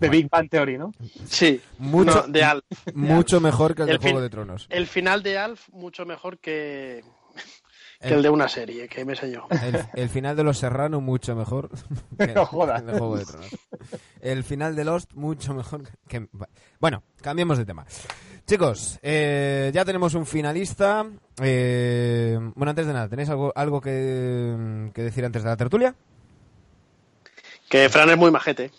[0.00, 0.92] De Big Bang Theory, ¿no?
[1.28, 2.64] Sí, Mucho- no, de Alf.
[2.94, 4.66] mucho mejor que el de El Juego de Tronos.
[4.70, 7.02] El final de Alf mucho mejor que,
[8.00, 9.48] que El- el de una serie, que me sé yo.
[9.50, 11.68] El, el final de Los Serrano mucho mejor
[12.18, 12.80] que el, No jodas.
[12.80, 13.56] el de Juego de Tronos.
[14.20, 16.28] El final de Lost mucho mejor que...
[16.78, 17.84] Bueno, cambiemos de tema.
[18.48, 21.04] Chicos, eh, ya tenemos un finalista.
[21.42, 25.94] Eh, bueno, antes de nada, ¿tenéis algo, algo que, que decir antes de la tertulia?
[27.68, 28.70] Que Fran es muy majete.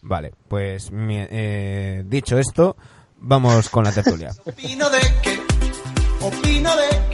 [0.00, 2.76] Vale, pues eh, dicho esto,
[3.16, 4.30] vamos con la tertulia.
[4.44, 5.40] Opino de que,
[6.20, 7.07] opino de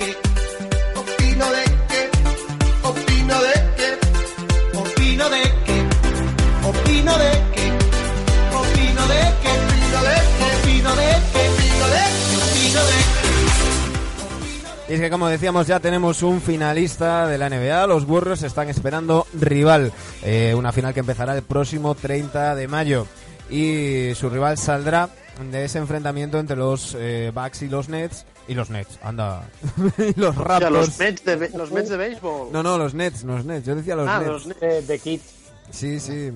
[14.89, 18.69] Y es que como decíamos ya tenemos un finalista de la NBA, los Warriors están
[18.69, 19.93] esperando rival,
[20.23, 23.07] eh, una final que empezará el próximo 30 de mayo
[23.49, 25.09] y su rival saldrá
[25.51, 29.49] de ese enfrentamiento entre los eh, Bucks y los Nets y los Nets, anda,
[29.99, 30.73] y los O sea, Raptors.
[30.73, 32.49] los Mets de, be- los Mets de béisbol.
[32.53, 34.31] No, no, los Nets, los Nets, yo decía los ah, Nets.
[34.31, 34.61] los Nets.
[34.61, 35.21] De, de Kid.
[35.71, 36.31] Sí, sí.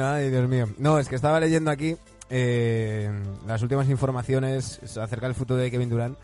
[0.00, 0.68] Ay, Dios mío.
[0.78, 1.96] No, es que estaba leyendo aquí
[2.30, 3.10] eh,
[3.46, 6.16] las últimas informaciones acerca del futuro de Kevin Durant,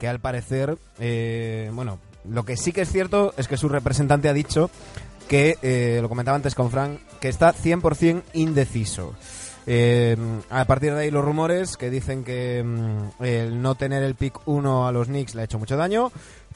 [0.00, 4.28] que al parecer, eh, bueno, lo que sí que es cierto es que su representante
[4.28, 4.70] ha dicho
[5.28, 9.14] que, eh, lo comentaba antes con Frank, que está 100% indeciso.
[9.66, 10.16] Eh,
[10.48, 14.40] a partir de ahí los rumores que dicen que mm, el no tener el pick
[14.46, 16.10] 1 a los Knicks le ha hecho mucho daño,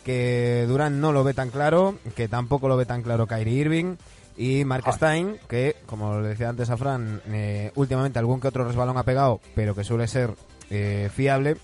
[0.04, 3.96] que Durant no lo ve tan claro, que tampoco lo ve tan claro Kyrie Irving
[4.36, 8.64] y Mark Stein, que como le decía antes a Fran, eh, últimamente algún que otro
[8.64, 10.34] resbalón ha pegado, pero que suele ser
[10.70, 11.56] eh, fiable,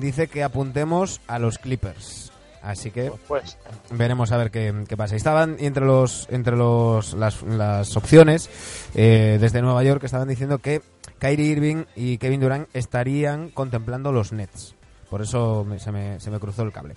[0.00, 2.30] dice que apuntemos a los Clippers.
[2.62, 3.58] Así que Pues,
[3.90, 5.14] veremos a ver qué, qué pasa.
[5.14, 8.48] Y estaban entre los entre los las, las opciones
[8.94, 10.80] eh, desde Nueva York estaban diciendo que
[11.18, 14.76] Kyrie Irving y Kevin Durant estarían contemplando los Nets.
[15.10, 16.94] Por eso me- se, me, se me cruzó el cable.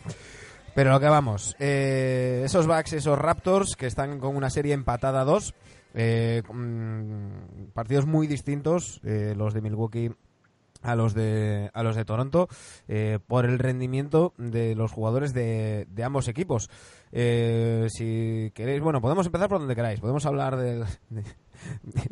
[0.75, 5.21] Pero lo que vamos, eh, esos Bucks, esos Raptors que están con una serie empatada
[5.21, 5.55] a dos,
[5.93, 10.11] eh, con partidos muy distintos, eh, los de Milwaukee
[10.85, 12.47] a los de a los de Toronto
[12.87, 16.69] eh, por el rendimiento de los jugadores de, de ambos equipos.
[17.11, 19.99] Eh, si queréis, bueno, podemos empezar por donde queráis.
[19.99, 21.23] Podemos hablar del, de,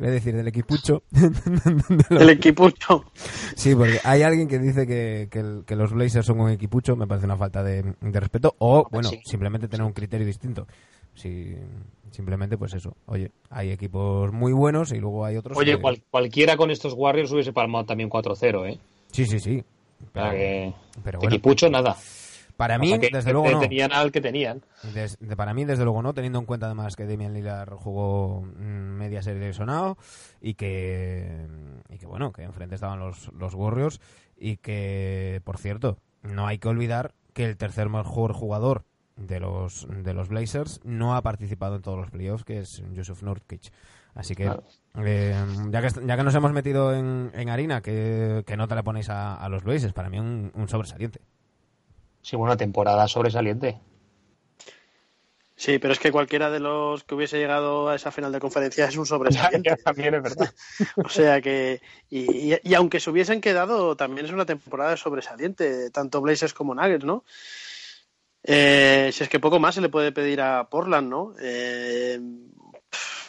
[0.06, 1.02] a decir del equipucho.
[1.10, 3.04] De los- El equipucho.
[3.54, 7.06] Sí, porque hay alguien que dice que, que que los Blazers son un equipucho, me
[7.06, 9.20] parece una falta de, de respeto, o bueno, sí.
[9.24, 10.66] simplemente tener un criterio distinto.
[11.14, 11.54] Sí,
[12.14, 12.96] simplemente pues eso.
[13.06, 15.58] Oye, hay equipos muy buenos y luego hay otros.
[15.58, 18.78] oye, cual- cualquiera con estos Warriors hubiese palmado también 4-0, ¿eh?
[19.10, 19.64] Sí, sí, sí.
[20.12, 20.72] Pero, que...
[21.02, 21.96] pero bueno, Equipucho, nada.
[22.56, 23.60] para O mí, sea que desde luego no.
[23.60, 24.62] Tenían al que tenían.
[24.82, 28.60] De- para mí, desde luego no, teniendo en cuenta además que Damian Lillard jugó mm,
[28.96, 29.96] media serie lesionado
[30.40, 31.46] y que,
[31.90, 34.00] y que bueno, que enfrente estaban los, los Warriors
[34.36, 38.84] y que, por cierto, no hay que olvidar que el tercer mejor jugador
[39.16, 43.22] de los, de los Blazers no ha participado en todos los playoffs, que es Yusuf
[43.22, 43.70] Nurkic.
[44.14, 44.62] Así que, Claro.
[45.04, 45.34] eh,
[45.70, 48.82] ya que, ya que nos hemos metido en, en harina, que, que no te la
[48.82, 51.20] ponéis a, a los Blazers, para mí un, un sobresaliente.
[52.22, 53.80] Sí, buena temporada sobresaliente.
[55.56, 58.86] Sí, pero es que cualquiera de los que hubiese llegado a esa final de conferencia
[58.86, 59.76] es un sobresaliente.
[59.84, 60.52] también es verdad.
[61.04, 65.90] O sea que, y, y- y aunque se hubiesen quedado, también es una temporada sobresaliente,
[65.90, 67.24] tanto Blazers como Nuggets, ¿no?
[68.46, 71.34] Eh, si es que poco más se le puede pedir a Portland, ¿no?
[71.40, 72.20] Eh,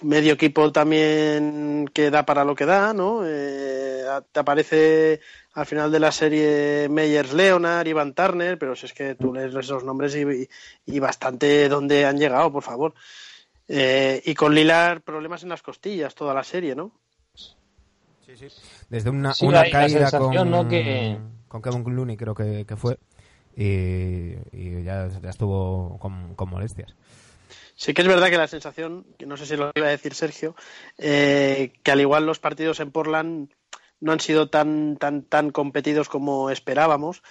[0.01, 3.21] medio equipo también que da para lo que da, ¿no?
[3.25, 5.21] Eh, te aparece
[5.54, 9.56] al final de la serie Meyers Leonard, Ivan Turner, pero si es que tú lees
[9.56, 10.49] esos nombres y,
[10.86, 12.93] y bastante dónde han llegado, por favor.
[13.67, 16.91] Eh, y con Lilar problemas en las costillas toda la serie, ¿no?
[18.25, 18.47] Sí, sí.
[18.89, 20.67] Desde una, Sí, una caída con, ¿no?
[20.67, 22.97] que- con Kevin Clooney, creo que, que fue,
[23.56, 26.94] y, y ya, ya estuvo con, con molestias.
[27.76, 30.13] Sí que es verdad que la sensación, que no sé si lo iba a decir
[30.13, 30.56] Sergio,
[30.98, 33.50] eh, que al igual los partidos en Portland
[34.00, 37.22] no han sido tan tan tan competidos como esperábamos,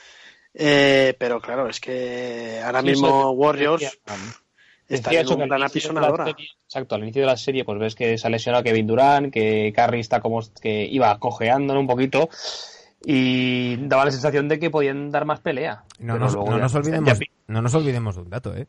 [0.55, 4.01] eh, pero claro, es que ahora Sí, mismo eso- Warriors decía,
[4.89, 6.25] está en de la apisonadora.
[6.27, 9.33] serie- Exacto, al inicio de la serie pues ves que se ha lesionado Kevin Durant,
[9.33, 12.29] que Curry está como que iba cojeando un poquito
[13.07, 15.85] y daba la sensación de que podían dar más pelea.
[15.99, 18.67] No, nos, luego no ya- nos olvidemos, ya- no nos olvidemos de un dato, ¿eh?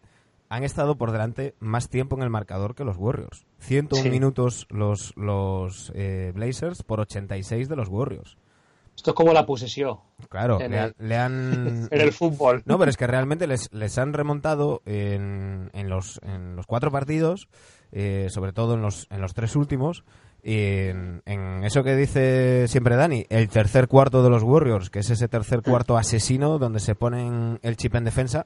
[0.49, 3.45] Han estado por delante más tiempo en el marcador que los Warriors.
[3.59, 4.09] 101 Sí.
[4.11, 8.37] minutos los, los eh, Blazers por 86 de los Warriors.
[8.95, 9.97] Esto es como la posesión
[10.29, 11.87] Claro, el- le han...
[11.91, 12.61] en el fútbol.
[12.65, 16.91] No, pero es que realmente les, les han remontado en, en, los, en los cuatro
[16.91, 17.49] partidos,
[17.91, 20.05] eh, sobre todo en los, en los tres últimos.
[20.47, 24.99] Y en, en eso que dice siempre Dani, el tercer cuarto de los Warriors, que
[24.99, 28.45] es ese tercer cuarto asesino donde se ponen el chip en defensa,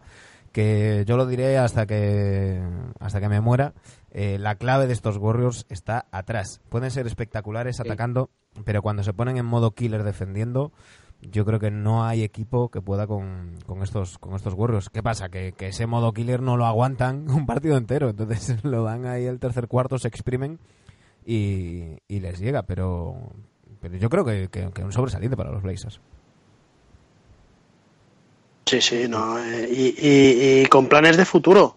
[0.54, 2.62] que yo lo diré hasta que
[3.02, 3.74] hasta que me muera.
[4.12, 6.62] eh, la clave de estos Warriors está atrás.
[6.70, 8.30] Pueden ser espectaculares atacando,
[8.64, 10.72] pero cuando se ponen en modo killer defendiendo,
[11.22, 14.90] yo creo que no hay equipo que pueda con, con estos con estos Warriors.
[14.90, 15.28] ¿Qué pasa?
[15.28, 18.10] Que, que ese modo killer no lo aguantan un partido entero.
[18.10, 20.60] Entonces lo dan ahí el tercer cuarto, se exprimen
[21.34, 22.63] y, les llega.
[22.63, 23.15] Pero,
[23.82, 26.00] pero yo creo que, que, que un sobresaliente para los Blazers.
[28.65, 29.39] Sí, sí, no.
[29.44, 31.76] eh, y, y- y con planes de futuro.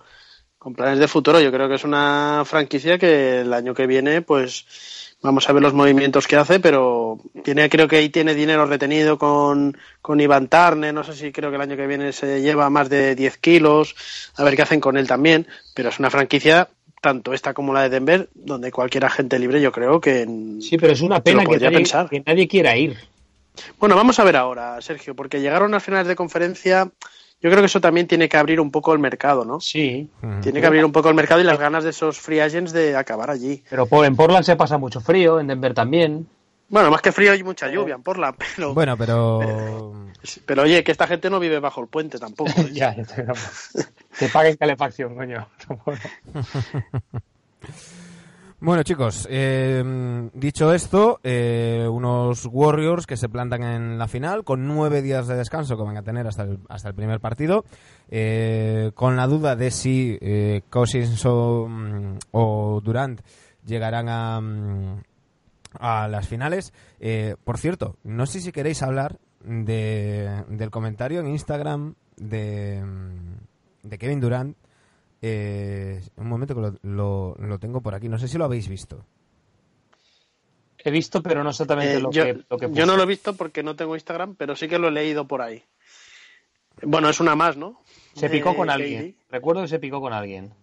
[0.59, 1.41] Con planes de futuro.
[1.41, 5.63] Yo creo que es una franquicia que el año que viene, pues vamos a ver
[5.63, 10.49] los movimientos que hace, pero tiene, creo que ahí tiene dinero retenido con, con Iván
[10.49, 10.93] Tarne.
[10.93, 13.95] No sé si creo que el año que viene se lleva más de 10 kilos.
[14.37, 15.47] A ver qué hacen con él también.
[15.75, 16.69] Pero es una franquicia,
[17.03, 20.25] tanto esta como la de Denver, donde cualquier agente libre, yo creo que.
[20.61, 22.09] Sí, pero es una pena que nadie, pensar.
[22.09, 22.97] que nadie quiera ir.
[23.79, 26.91] Bueno, vamos a ver ahora, Sergio, porque llegaron a finales de conferencia.
[27.43, 29.61] Yo creo que eso también tiene que abrir un poco el mercado, ¿no?
[29.61, 30.09] Sí,
[30.43, 32.97] Tiene que abrir un poco el mercado y las ganas de esos free agents de
[32.97, 33.65] acabar allí.
[33.69, 36.29] pero en Portland se pasa mucho frío, en Denver también.
[36.73, 39.93] Bueno, más que frío hay mucha lluvia en Portland, pero, Bueno, pero...
[40.47, 42.51] pero oye, que esta gente no vive bajo el puente tampoco.
[42.63, 42.69] ¿eh?
[42.73, 43.27] ya, ya te
[44.19, 45.47] Que paguen calefacción, coño.
[48.65, 54.69] Bueno, chicos, eh, dicho esto, eh, unos Warriors que se plantan en la final con
[54.69, 57.65] nueve días de descanso que van a tener hasta el, hasta el primer partido,
[58.09, 63.21] eh, con la duda de si eh, Cousins o, mm, o Durant
[63.67, 65.03] llegarán a, mm,
[65.83, 66.73] a las finales.
[67.01, 72.83] Eh, por cierto, no sé si queréis hablar de, del comentario en Instagram de,
[73.83, 74.57] de Kevin Durant.
[75.21, 78.09] Eh, un momento que lo, lo, lo tengo por aquí.
[78.09, 79.05] No sé si lo habéis visto.
[80.85, 83.07] He visto, pero no exactamente Eh, lo, yo, que, lo que yo no lo he
[83.07, 85.65] visto porque no tengo Instagram, pero sí que lo he leído por ahí.
[86.83, 87.83] Bueno, es una más, ¿no?
[88.15, 89.17] Se picó con alguien.
[89.31, 90.55] Recuerdo que se picó con alguien.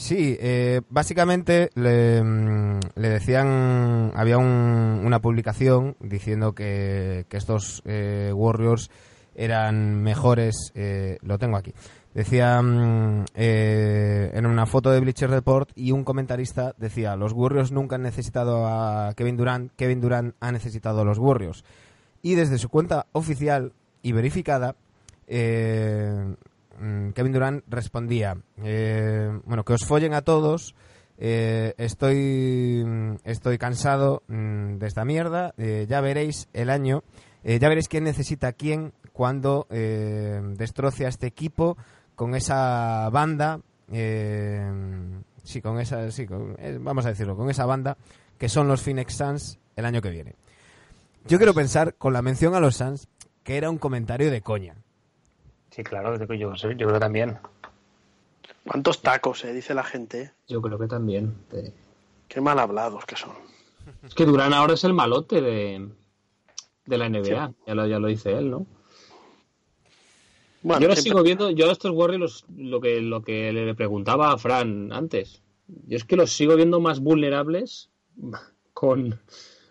[0.00, 7.82] Sí, eh, básicamente le, mm, le decían, había un- una publicación diciendo que, que estos
[7.84, 8.90] eh, Warriors
[9.34, 11.74] eran mejores, eh, lo tengo aquí,
[12.14, 17.70] decía mm, eh, en una foto de Bleacher Report y un comentarista decía, los Warriors
[17.70, 21.62] nunca han necesitado a Kevin Durant, Kevin Durant ha necesitado a los Warriors.
[22.22, 24.76] Y desde su cuenta oficial y verificada,
[25.28, 26.34] eh,
[27.14, 30.74] Kevin Durant respondía, eh, bueno, que os follen a todos,
[31.18, 37.02] eh, estoy, mm, estoy cansado mm, de esta mierda, eh, ya veréis el año,
[37.42, 41.78] ya veréis quién necesita quién cuando destroce a este equipo
[42.14, 46.26] con esa banda, sí, con esa, sí,
[46.80, 47.96] vamos a decirlo, con esa banda
[48.36, 50.34] que son los Phoenix Suns el año que viene.
[51.26, 53.08] Yo quiero pensar, con la mención a los Suns,
[53.42, 54.76] que era un comentario de coña.
[55.70, 57.38] Sí, claro, yo, yo, yo creo que también.
[58.66, 59.52] ¿Cuántos tacos, eh?
[59.52, 60.20] Dice la gente.
[60.22, 60.30] eh?
[60.48, 61.34] Yo creo que también.
[62.28, 63.32] Qué mal hablados que son.
[64.04, 65.88] Es que Durán ahora es el malote de,
[66.86, 67.52] de la NBA.
[67.66, 68.66] Ya, lo, ya lo dice él, ¿no?
[70.62, 73.74] Bueno, yo lo siempre- sigo viendo, yo a estos Warriors lo que, lo que le
[73.74, 75.40] preguntaba a Fran antes.
[75.86, 77.88] Yo es que los sigo viendo más vulnerables
[78.74, 79.18] con,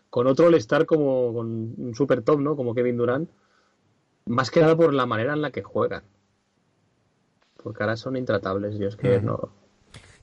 [0.10, 1.46] con otro All-Star como con
[1.78, 2.56] un super top, ¿no?
[2.56, 3.30] Como Kevin Durant.
[4.30, 6.04] Más que nada por la manera en la que juegan.
[7.62, 8.78] Porque ahora son intratables.
[8.78, 9.50] Yo es que no.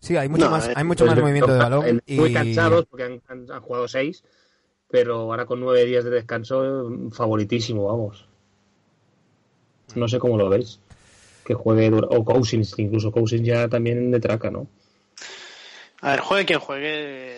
[0.01, 2.87] Sí, hay mucho No, más, hay mucho Pues más movimiento de balón y Muy cansados
[2.87, 4.23] porque han, han- han jugado seis,
[4.89, 8.27] pero ahora con nueve días de descanso, favoritísimo, vamos.
[9.95, 10.81] No sé cómo lo veis.
[11.45, 14.67] Que juegue o Cousins, incluso Cousins ya también de traca, ¿no?
[16.01, 17.37] A ver, juegue quien juegue.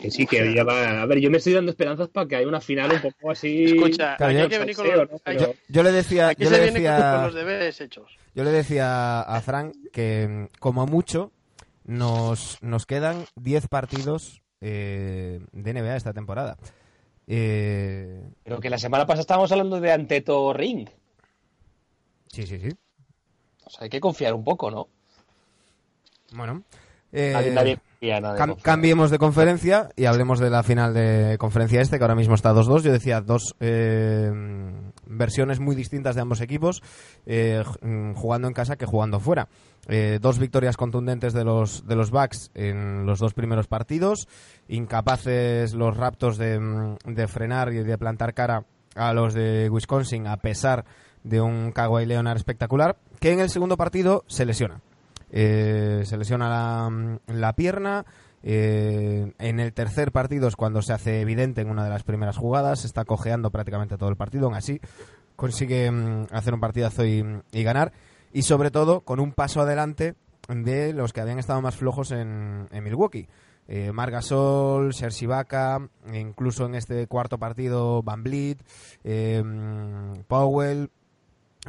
[0.00, 1.02] Que sí, que ya va.
[1.02, 3.64] A ver, yo me estoy dando esperanzas para que haya una final un poco así.
[3.64, 5.20] Escucha, Claro, yo- hay que venir con Salseo, los, ¿no?
[5.24, 7.80] hay- Pero- yo le decía, aquí yo se le viene con- con decía, los deberes
[7.80, 8.18] hechos.
[8.34, 11.32] yo le decía a Frank que mm, como mucho
[11.84, 16.56] nos, nos quedan 10 partidos eh, de NBA esta temporada.
[17.26, 20.88] Eh, Pero que la semana pasada estábamos hablando de Anteto Ring.
[22.32, 22.68] sí, sí, sí.
[23.64, 24.88] O sea, hay que confiar un poco, ¿no?
[26.32, 26.62] Bueno.
[27.12, 28.64] Eh, Nadie, nadie confía nada de Cam- confiar.
[28.64, 32.52] cambiemos de conferencia y hablemos de la final de conferencia este, que ahora mismo está
[32.52, 32.82] 2-2.
[32.82, 34.30] Yo decía dos eh,
[35.06, 36.82] versiones muy distintas de ambos equipos,
[37.26, 39.48] eh, mm, jugando en casa que jugando fuera.
[39.88, 44.26] Eh, dos victorias contundentes de los, de los Bucks en los dos primeros partidos,
[44.68, 50.26] incapaces los Raptors de, mm, de frenar y de plantar cara a los de Wisconsin
[50.26, 50.84] a pesar
[51.22, 54.80] de un Kawhi Leonard espectacular, que en el segundo partido se lesiona.
[55.30, 58.04] Eh, se lesiona la, la pierna.
[58.42, 62.36] eh, en el tercer partido es cuando se hace evidente en una de las primeras
[62.36, 62.84] jugadas.
[62.84, 64.46] Está cojeando prácticamente todo el partido.
[64.46, 64.80] Aún así,
[65.34, 67.92] consigue mm, hacer un partidazo y, y ganar.
[68.32, 70.14] Y sobre todo, con un paso adelante
[70.48, 73.28] de los que habían estado más flojos en, en Milwaukee.
[73.68, 78.58] Eh, Margasol, Serge Ibaka, e incluso en este cuarto partido Van Vliet,
[79.02, 80.88] eh, mm, Powell,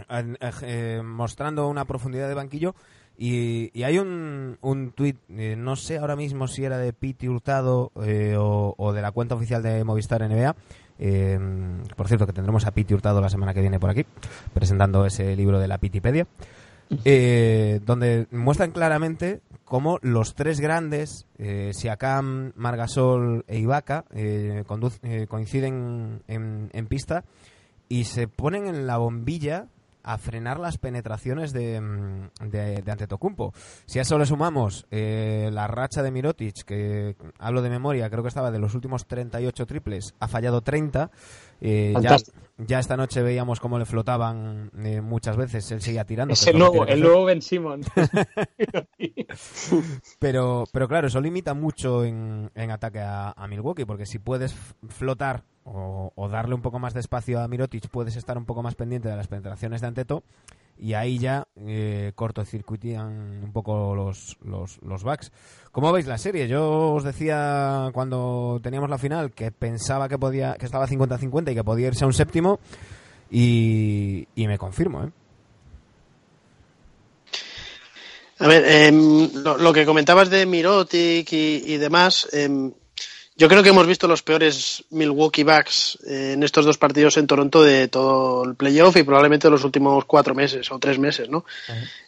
[0.09, 2.75] eh, eh, mostrando una profundidad de banquillo.
[3.17, 7.27] Y, y hay un, un tuit, eh, no sé ahora mismo si era de Piti
[7.27, 10.55] Hurtado eh, o, o de la cuenta oficial de Movistar NBA.
[10.99, 11.39] eh,
[11.95, 14.05] por cierto, que tendremos a Piti Hurtado la semana que viene por aquí,
[14.53, 16.27] presentando ese libro de la Pitipedia.
[17.05, 24.63] eh, donde muestran claramente cómo los tres grandes, eh, Siakam, Margasol e Ibaka, eh,
[25.27, 27.25] coinciden en, en pista
[27.89, 29.67] y se ponen en la bombilla
[30.07, 33.53] a frenar las penetraciones de, mm, de, de Antetokounmpo.
[33.85, 38.23] Si a eso le sumamos eh, la racha de Mirotic, que hablo de memoria, creo
[38.23, 41.11] que estaba de los últimos 38 triples, ha fallado 30.
[41.61, 42.17] Eh, ya,
[42.57, 46.33] ya esta noche veíamos cómo le flotaban eh, muchas veces, él seguía tirando.
[46.33, 47.87] Es el nuevo, el nuevo Ben Simmons.
[50.19, 54.55] Pero, pero claro, eso limita mucho en, en ataque a, a Milwaukee, porque si puedes
[54.89, 58.63] flotar o, o darle un poco más de espacio a Mirotic, puedes estar un poco
[58.63, 60.23] más pendiente de las penetraciones de Anteto,
[60.79, 65.31] y ahí ya eh, cortocircuitían un poco los, los, los backs.
[65.71, 66.47] ¿Cómo veis la serie?
[66.47, 71.55] Yo os decía cuando teníamos la final que pensaba que podía que estaba 50-50 y
[71.55, 72.59] que podía irse a un séptimo,
[73.29, 75.11] y, y me confirmo, ¿eh?
[78.39, 82.71] A ver, em, lo, que comentabas de Mirotic y, y demás, em,
[83.37, 87.27] yo creo que hemos visto los peores Milwaukee Bucks eh, en estos dos partidos en
[87.27, 91.29] Toronto de todo el playoff y probablemente de los últimos cuatro meses o tres meses,
[91.29, 91.45] ¿no?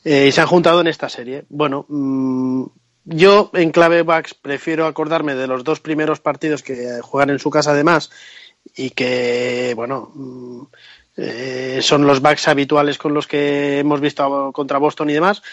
[0.04, 1.46] Eh, y se han juntado en esta serie.
[1.50, 2.66] Bueno, mm,
[3.06, 7.52] yo en clave Bucks prefiero acordarme de los dos primeros partidos que juegan en su
[7.52, 8.10] casa además
[8.76, 10.62] y que, bueno, mm,
[11.18, 15.44] eh, son los Bucks habituales con los que hemos visto contra Boston y demás.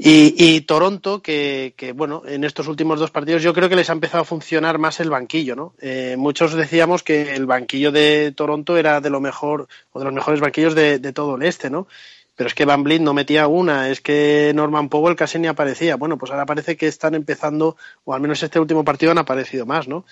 [0.00, 3.90] Y, y Toronto, que, que, bueno, en estos últimos dos partidos yo creo que les
[3.90, 5.74] ha empezado a funcionar más el banquillo, ¿no?
[5.80, 10.14] Eh, muchos decíamos que el banquillo de Toronto era de lo mejor, o de los
[10.14, 11.88] mejores banquillos de, todo el este, ¿no?
[12.36, 15.96] Pero es que Van Vliet no metía una, es que Norman Powell casi ni aparecía.
[15.96, 19.66] Bueno, pues ahora parece que están empezando, o al menos este último partido han aparecido
[19.66, 20.04] más, ¿no?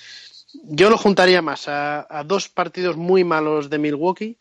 [0.65, 4.37] Yo lo juntaría más a dos partidos muy malos de Milwaukee.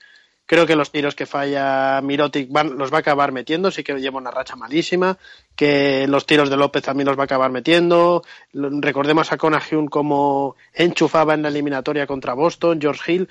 [0.48, 4.00] Creo que los tiros que falla Mirotic van, los va a acabar metiendo, sí que
[4.00, 5.18] lleva una racha malísima,
[5.56, 8.24] que los tiros de López también los va a acabar metiendo.
[8.54, 13.30] Recordemos a Conahyun como enchufaba en la eliminatoria contra Boston, George Hill.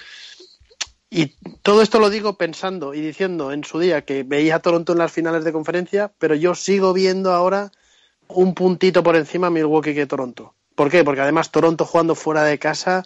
[1.09, 1.27] Y
[1.62, 4.99] todo esto lo digo pensando y diciendo en su día que veía a Toronto en
[4.99, 7.71] las finales de conferencia, pero yo sigo viendo ahora
[8.27, 10.55] un puntito por encima Milwaukee que Toronto.
[10.75, 11.05] ¿Por qué?
[11.05, 13.05] Porque además Toronto jugando fuera de casa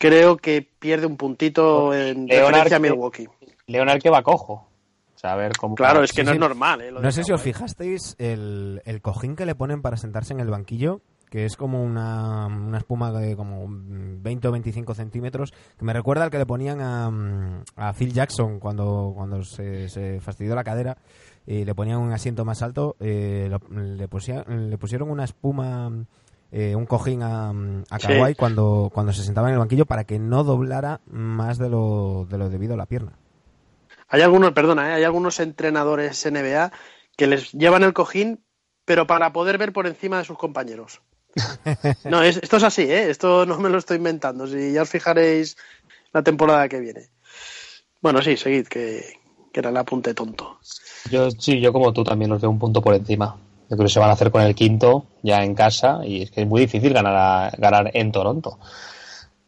[0.00, 3.28] creo que pierde un puntito en Leonard referencia a Milwaukee.
[3.70, 4.66] Leonard que va cojo.
[5.14, 5.74] O sea, a ver cómo.
[5.74, 6.36] Claro, es que Sí, no sí.
[6.36, 6.80] es normal.
[6.80, 6.90] ¿eh?
[6.90, 10.40] Lo No sé si os fijasteis el, el cojín que le ponen para sentarse en
[10.40, 15.84] el banquillo, que es como una, una espuma de como 20 o 25 centímetros, que
[15.84, 17.10] me recuerda al que le ponían a,
[17.76, 20.96] a Phil Jackson cuando, cuando se, se fastidió la cadera
[21.46, 25.90] y le ponían un asiento más alto, eh, lo- le, pusía- le pusieron una espuma,
[26.50, 28.08] eh, un cojín a, a Sí.
[28.08, 32.26] Kawhi cuando, cuando se sentaba en el banquillo para que no doblara más de lo,
[32.28, 33.12] de lo debido a la pierna.
[34.10, 34.92] Hay algunos, perdona, ¿eh?
[34.94, 36.72] hay algunos entrenadores NBA
[37.16, 38.44] que les llevan el cojín,
[38.84, 41.00] pero para poder ver por encima de sus compañeros.
[42.04, 43.08] No, es- esto es así, ¿eh?
[43.10, 44.46] Esto no me lo estoy inventando.
[44.46, 45.56] Si ya os fijaréis
[46.12, 47.08] la temporada que viene.
[48.00, 49.14] Bueno, sí, seguid, que,
[49.52, 50.58] que era el apunte tonto.
[51.10, 53.36] Yo sí, yo como tú también los veo un punto por encima.
[53.68, 56.30] Yo creo que se van a hacer con el quinto ya en casa y es
[56.32, 58.58] que es muy difícil ganar, a- ganar en Toronto.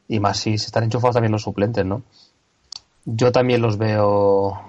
[0.06, 2.02] Y más si se están enchufados también los suplentes, ¿no?
[3.04, 4.60] Yo también los veo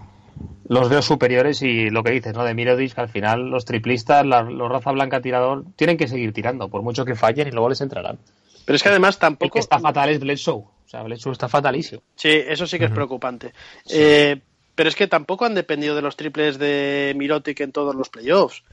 [0.67, 2.43] los veo superiores y lo que dices, ¿no?
[2.43, 6.69] De Mirotic, al final los triplistas, la- los raza blanca tirador, tienen que seguir tirando,
[6.69, 8.17] por mucho que fallen y luego les entrarán.
[8.65, 9.53] Pero es que además El tampoco.
[9.53, 10.55] que está fatal es Bledsoe.
[10.63, 12.01] O sea, Bledsoe está fatalísimo.
[12.15, 13.53] Sí, eso sí que es preocupante.
[13.89, 14.39] Eh,
[14.73, 18.63] pero es que tampoco han dependido de los triples de Mirotic en todos los playoffs.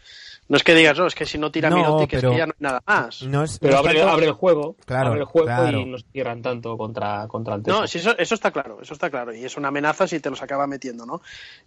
[0.51, 2.39] No es que digas, no, es que si no tira No, Mirotic pero- es que
[2.39, 3.23] ya no hay nada más.
[3.23, 5.79] No es, Pero no abre, el juego, Claro, abre el juego claro.
[5.79, 8.93] y no se cierran tanto contra, contra el No, sí, eso, eso está claro, eso
[8.93, 9.33] está claro.
[9.33, 11.23] Y es una amenaza si te los acaba metiendo, ¿no?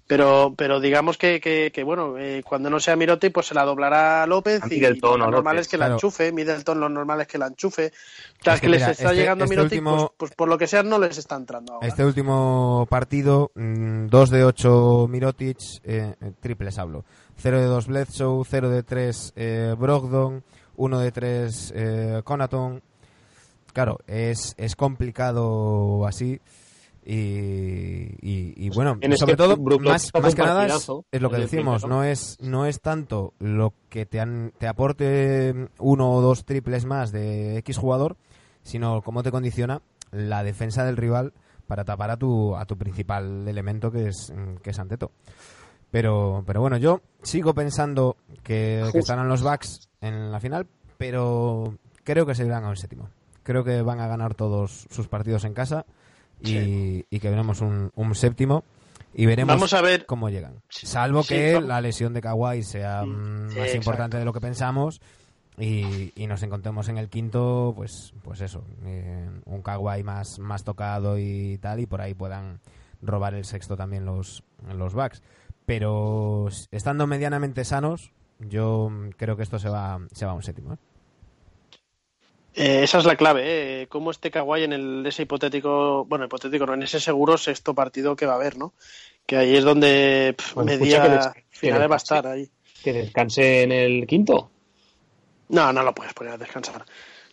[0.06, 3.64] Pero, pero digamos que, que, que, bueno, eh, cuando no sea Mirotic, pues se la
[3.64, 5.96] doblará López y Middleton lo normal es que la claro.
[5.96, 7.88] enchufe, Middleton lo normal es que la enchufe.
[8.42, 10.50] O sea, Es que, que les está este- llegando este Mirotic, último- pues, pues por
[10.50, 11.88] lo que sea no les está entrando ahora.
[11.88, 17.06] Este último partido, 2 de 8 Mirotic, eh, triples hablo.
[17.38, 20.44] 0 de 2 Bledsoe, 0 de 3 eh, Brogdon,
[20.78, 22.82] 1 de 3 eh, Conaton.
[23.74, 26.40] Claro, es, es complicado así.
[27.06, 27.16] Y,
[28.22, 29.58] y, y bueno, Tienes sobre todo,
[29.92, 30.74] más, que nada es,
[31.12, 34.68] es lo que en decimos, no es, no es tanto lo que te, han- te
[34.68, 38.16] aporte uno o dos triples más de X jugador,
[38.62, 39.82] sino cómo te condiciona
[40.12, 41.34] la defensa del rival
[41.68, 45.12] para tapar a tu, a tu principal elemento que es, que es Anteto.
[45.94, 50.66] Pero, pero bueno, yo sigo pensando que, que estarán los Bucks en la final,
[50.98, 53.10] pero creo que se irán al séptimo.
[53.44, 55.86] Creo que van a ganar todos sus partidos en casa
[56.41, 58.64] y, y que veremos un, un séptimo
[59.14, 60.08] y veremos Vamos a ver.
[60.08, 60.64] cómo llegan.
[60.68, 63.76] Salvo sí, que la lesión de Kawhi sea mm, Sí, más exacto.
[63.78, 65.00] importante de lo que pensamos
[65.60, 70.64] y, y nos encontremos en el quinto, pues, pues eso, eh, un Kawhi más, más
[70.64, 72.62] tocado y tal, y por ahí puedan
[73.04, 74.41] robar el sexto también los,
[74.76, 75.22] los Bucks.
[75.66, 80.74] Pero estando medianamente sanos, yo creo que esto se va, se va a un séptimo.
[80.74, 80.78] ¿eh?
[82.55, 83.88] Eh, esa es la clave, ¿eh?
[83.88, 88.16] Cómo este Kawhi en el, ese hipotético, bueno, hipotético no, en ese seguro sexto partido
[88.16, 88.74] que va a haber, ¿no?
[89.26, 92.49] Que ahí es donde pf, Bueno, media que des- que finales va a estar ahí.
[92.84, 94.51] Que descanse en el quinto.
[95.49, 96.86] No, no lo puedes poner a descansar.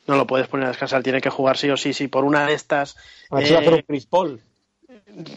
[0.06, 1.92] No lo puedes poner a descansar, tiene que jugar sí o sí.
[1.92, 2.96] Si por una de estas.
[3.30, 4.40] A ver si va a hacer eh, un Chris Paul.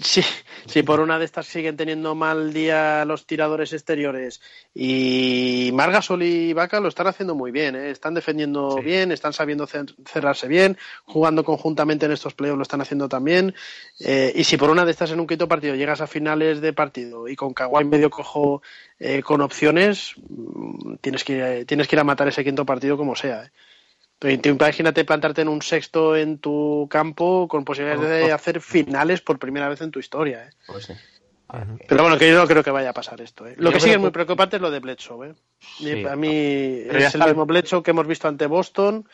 [0.01, 0.21] Sí,
[0.67, 4.41] si por una de estas siguen teniendo mal día los tiradores exteriores
[4.73, 7.89] y Margasol y Vaca lo están haciendo muy bien, ¿eh?
[7.89, 12.81] están defendiendo bien, están sabiendo cer- cerrarse bien, jugando conjuntamente en estos playoffs lo están
[12.81, 13.55] haciendo también.
[13.99, 16.73] Eh, y si por una de estas en un quinto partido llegas a finales de
[16.73, 18.61] partido y con Kawhi medio cojo
[18.99, 23.15] eh, con opciones, mm, tienes que, tienes que ir a matar ese quinto partido como
[23.15, 23.51] sea.
[24.23, 29.69] Imagínate plantarte en un sexto en tu campo con posibilidades de hacer finales por primera
[29.69, 30.45] vez en tu historia.
[30.45, 30.49] ¿eh?
[30.67, 30.93] Pues sí.
[31.87, 33.45] Pero bueno, que yo no creo que vaya a pasar esto.
[33.45, 33.53] ¿eh?
[33.57, 35.29] Lo Yo que sí creo es muy que- preocupante es lo de Bledsoe.
[35.29, 35.33] ¿eh?
[35.77, 36.05] Sí.
[36.05, 39.07] a mí es el está- mismo Bledsoe que hemos visto ante Boston.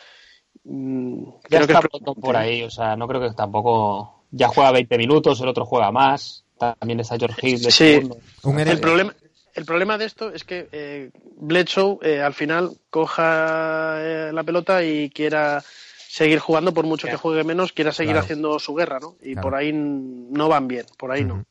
[0.63, 2.21] Mm, Ya creo que está es Bledsoe preocupante.
[2.21, 4.23] por ahí, o sea, no creo que tampoco.
[4.31, 6.45] Ya juega 20 minutos, el otro juega más.
[6.57, 7.93] También está George Hill de Sí.
[7.95, 8.17] segundo.
[8.43, 9.13] Un El problema,
[9.55, 14.83] el problema de esto es que eh, Bledsoe eh, al final coja eh, la pelota
[14.83, 15.61] y quiera
[16.07, 18.23] seguir jugando por mucho que juegue menos, quiera seguir Claro.
[18.25, 19.15] haciendo su guerra, ¿no?
[19.21, 19.41] Y Claro.
[19.49, 21.45] por ahí no van bien, por ahí no.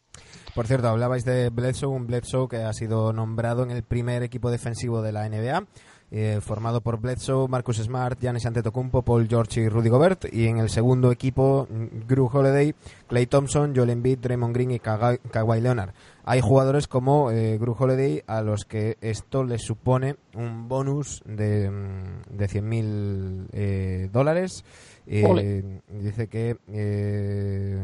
[0.55, 4.51] Por cierto, hablabais de Bledsoe, un Bledsoe que ha sido nombrado en el primer equipo
[4.51, 5.65] defensivo de la NBA,
[6.11, 10.57] eh, formado por Bledsoe, Marcus Smart, Giannis Antetokounmpo, Paul George y Rudy Gobert, y en
[10.59, 12.75] el segundo equipo Drew Holiday,
[13.07, 15.91] Clay Thompson, Joel Embiid, Draymond Green y Kawhi Leonard.
[16.31, 21.71] Hay jugadores como eh, Drew Holiday a los que esto les supone un bonus de,
[21.71, 24.63] mm, de 100.000 eh, dólares.
[25.07, 27.79] Eh, dice que eh,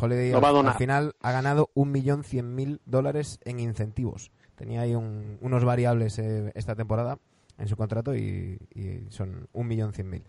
[0.00, 0.32] Holiday
[0.72, 4.30] al- final ha ganado 1.100.000 dólares en incentivos.
[4.54, 7.18] Tenía ahí un- unos variables eh, esta temporada
[7.58, 10.22] en su contrato y, y son 1.100.000.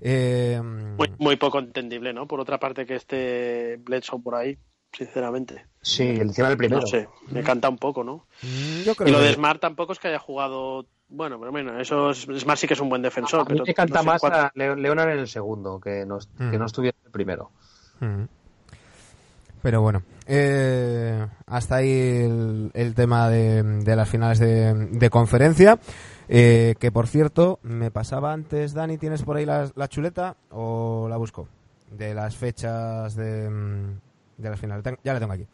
[0.00, 0.58] Eh,
[0.96, 2.26] Muy, muy poco entendible, ¿no?
[2.26, 4.56] Por otra parte que esté Bledsoe por ahí,
[4.92, 5.66] sinceramente.
[5.82, 6.80] Sí, encima del primero.
[6.82, 8.26] No sé, me canta un poco, ¿no?
[8.42, 10.86] mm, yo creo Y lo que- de Smart tampoco es que haya jugado.
[11.08, 13.40] Bueno, pero bueno, eso es, Smart sí que es un buen defensor.
[13.40, 15.80] A mí pero me canta no sé más cuánto- a Leo- Leonard en el segundo,
[15.80, 16.50] que no, Mm.
[16.50, 17.50] que no estuviera en el primero.
[18.00, 18.24] Mm.
[19.62, 25.78] Pero bueno, eh, hasta ahí el, el tema de, de las finales de, de conferencia.
[26.32, 31.08] Eh, que por cierto, me pasaba antes, Dani, ¿tienes por ahí la, la chuleta o
[31.10, 31.48] la busco?
[31.90, 34.00] De las fechas de, mm,
[34.40, 34.84] de las finales.
[35.02, 35.46] Ya la tengo aquí.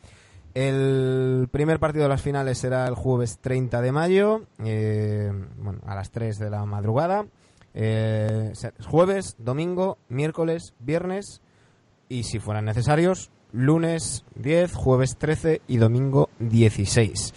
[0.57, 5.95] El primer partido de las finales será el jueves 30 de mayo, eh, bueno, a
[5.95, 7.27] las 3 de la madrugada.
[7.75, 8.55] Eh,
[8.89, 11.43] jueves, domingo, miércoles, viernes
[12.09, 17.35] y si fueran necesarios, lunes 10, jueves 13 y domingo 16.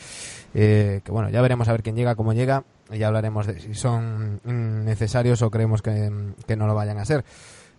[0.54, 2.64] Eh, que bueno, ya veremos a ver quién llega, cómo llega.
[2.90, 6.10] y Ya hablaremos de si son necesarios o creemos que,
[6.48, 7.26] que no lo vayan a ser.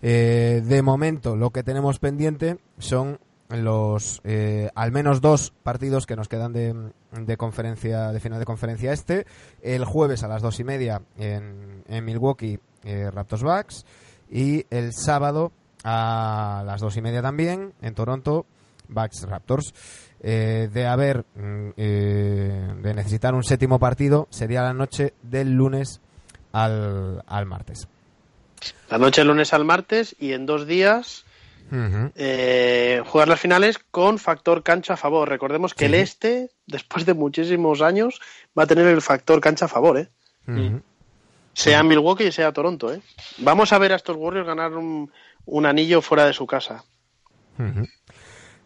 [0.02, 3.18] De momento, lo que tenemos pendiente son
[3.50, 6.74] los eh, al menos dos partidos que nos quedan de,
[7.12, 9.26] de conferencia de final de conferencia este.
[9.62, 13.84] El jueves a las dos y media en, en Milwaukee eh, Raptors Bucks.
[14.30, 18.46] Y el sábado a las dos y media también en Toronto
[18.88, 19.74] Bucks Raptors.
[20.22, 26.02] Eh, de haber mm, eh, de necesitar un séptimo partido sería la noche del lunes
[26.52, 27.88] al, al martes.
[28.90, 31.24] La noche del lunes al martes y en dos días
[32.16, 35.28] Eh, jugar las finales con factor cancha a favor.
[35.28, 35.94] Recordemos que Sí.
[35.94, 38.20] el este, después de muchísimos años,
[38.58, 40.08] va a tener el factor cancha a favor, ¿eh?
[41.52, 42.92] Sea Milwaukee y sea Toronto.
[42.92, 43.00] ¿eh?
[43.38, 45.10] Vamos a ver a estos Warriors ganar un,
[45.46, 46.84] un anillo fuera de su casa.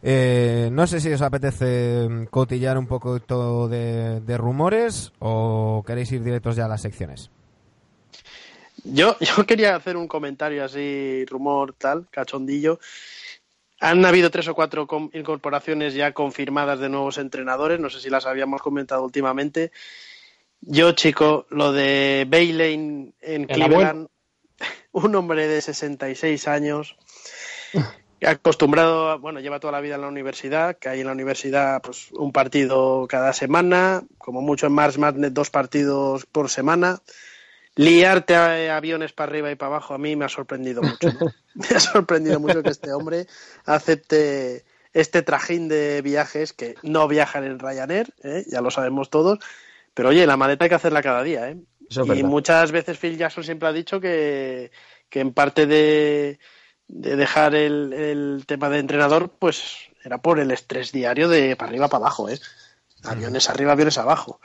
[0.02, 3.18] Eh, no sé si os apetece mm, cotillar un poco
[3.68, 7.30] de, de rumores o queréis ir directos ya a las secciones.
[8.84, 12.78] Yo, yo quería hacer un comentario así, rumor tal, cachondillo.
[13.80, 18.26] Han habido tres o cuatro incorporaciones ya confirmadas de nuevos entrenadores, no sé si las
[18.26, 19.72] habíamos comentado últimamente.
[20.60, 24.08] Yo, chico, lo de Bailey en, en El Cleveland,
[24.92, 26.96] un hombre de 66 años,
[28.24, 32.10] acostumbrado, bueno, lleva toda la vida en la universidad, que hay en la universidad pues
[32.12, 37.00] un partido cada semana, como mucho en Mars Madness dos partidos por semana.
[37.76, 41.08] Liarte a- aviones para arriba y para abajo a mí me ha sorprendido mucho.
[41.12, 41.30] ¿no?
[41.54, 43.26] Me ha sorprendido mucho que este hombre
[43.64, 48.44] acepte este trajín de viajes que no viajan en Ryanair, ¿eh?
[48.48, 49.38] ya lo sabemos todos.
[49.94, 51.56] Pero oye, la maleta hay que hacerla cada día, ¿eh?
[51.88, 52.24] Es y verdad.
[52.24, 54.72] muchas veces Phil Jackson siempre ha dicho que,
[55.08, 56.40] que en parte de,
[56.88, 61.68] de dejar el, el tema de entrenador, pues era por el estrés diario de para
[61.70, 62.38] arriba para abajo, ¿eh?
[63.04, 64.40] Aviones arriba, aviones abajo.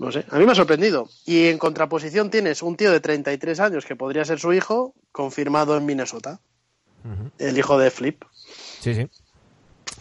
[0.00, 1.08] No sé, a mí me ha sorprendido.
[1.26, 5.76] Y en contraposición tienes un tío de 33 años que podría ser su hijo, confirmado
[5.76, 6.40] en Minnesota.
[7.04, 7.30] Ujú.
[7.38, 8.24] El hijo de Flip,
[8.80, 9.08] Sí, sí.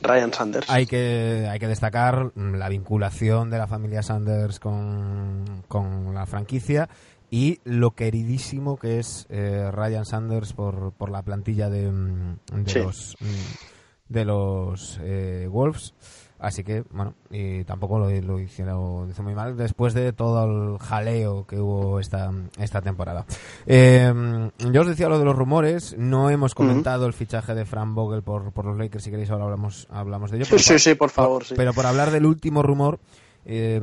[0.02, 0.70] Ryan Sanders.
[0.70, 6.88] Hay que, hay que destacar la vinculación de la familia Sanders con, con la franquicia
[7.30, 12.72] y lo queridísimo que es eh, Ryan Sanders por, por la plantilla de, mm, de
[12.72, 12.80] Sí.
[12.80, 15.94] los, mm, de los eh, Wolves.
[16.40, 20.80] Así que, bueno, y tampoco lo, lo hicieron hizo muy mal después de todo el
[20.80, 23.26] jaleo que hubo esta, esta temporada.
[23.66, 27.94] Eh, yo os decía lo de los rumores, no hemos comentado el fichaje de Fran
[27.94, 30.46] Vogel por, por los Lakers, si queréis ahora hablamos, hablamos de ello.
[30.46, 31.56] Sí, pero sí, sí, por favor, sí.
[31.58, 33.00] Pero por hablar del último rumor,
[33.46, 33.82] eh,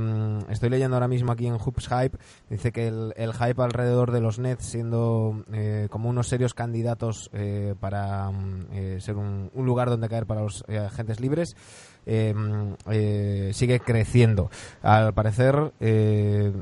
[0.49, 4.21] estoy leyendo ahora mismo aquí en Hoops Hype, dice que el, el hype alrededor de
[4.21, 9.67] los Nets siendo eh, como unos serios candidatos eh, para mm, eh, ser un, un
[9.67, 11.57] lugar donde caer para los eh, agentes libres,
[12.07, 14.51] eh, mm, eh, sigue creciendo.
[14.83, 16.53] Al parecer, eh,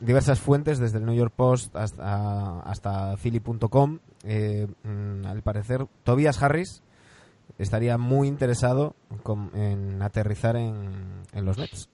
[0.00, 6.42] diversas fuentes, desde el New York Post hasta, hasta Philly.com, eh, mm, al parecer, Tobias
[6.42, 6.82] Harris
[7.58, 11.88] estaría muy interesado con- en aterrizar en, en los Nets.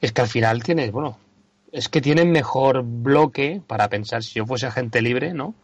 [0.00, 1.18] Es que al final tienes, bueno,
[1.72, 5.54] es que tienen mejor bloque para pensar, si yo fuese agente libre, ¿no?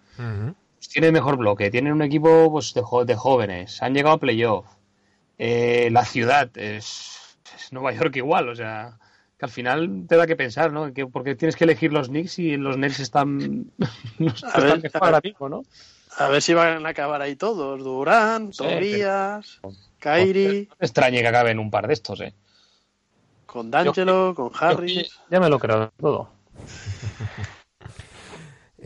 [0.77, 4.21] Pues tienen mejor bloque, tienen un equipo pues, de, jo- de jóvenes, han llegado a
[4.21, 4.67] playoff.
[5.39, 8.99] Eh, la ciudad es, es Nueva York igual, o sea,
[9.39, 10.93] que al final te da que pensar, ¿no?
[10.93, 13.71] Que, porque tienes que elegir los Knicks y los Nets están,
[14.19, 15.63] no ver, mejor ahora mismo, ¿no?
[16.17, 17.83] A ver si van a acabar ahí todos.
[17.83, 19.61] Durán, Sí, Tobías,
[19.99, 22.33] Kairi, No me extrañe que acaben un par de estos, ¿eh?
[23.47, 25.11] con D'Angelo, con Harris.
[25.31, 26.31] Ya me lo creo todo.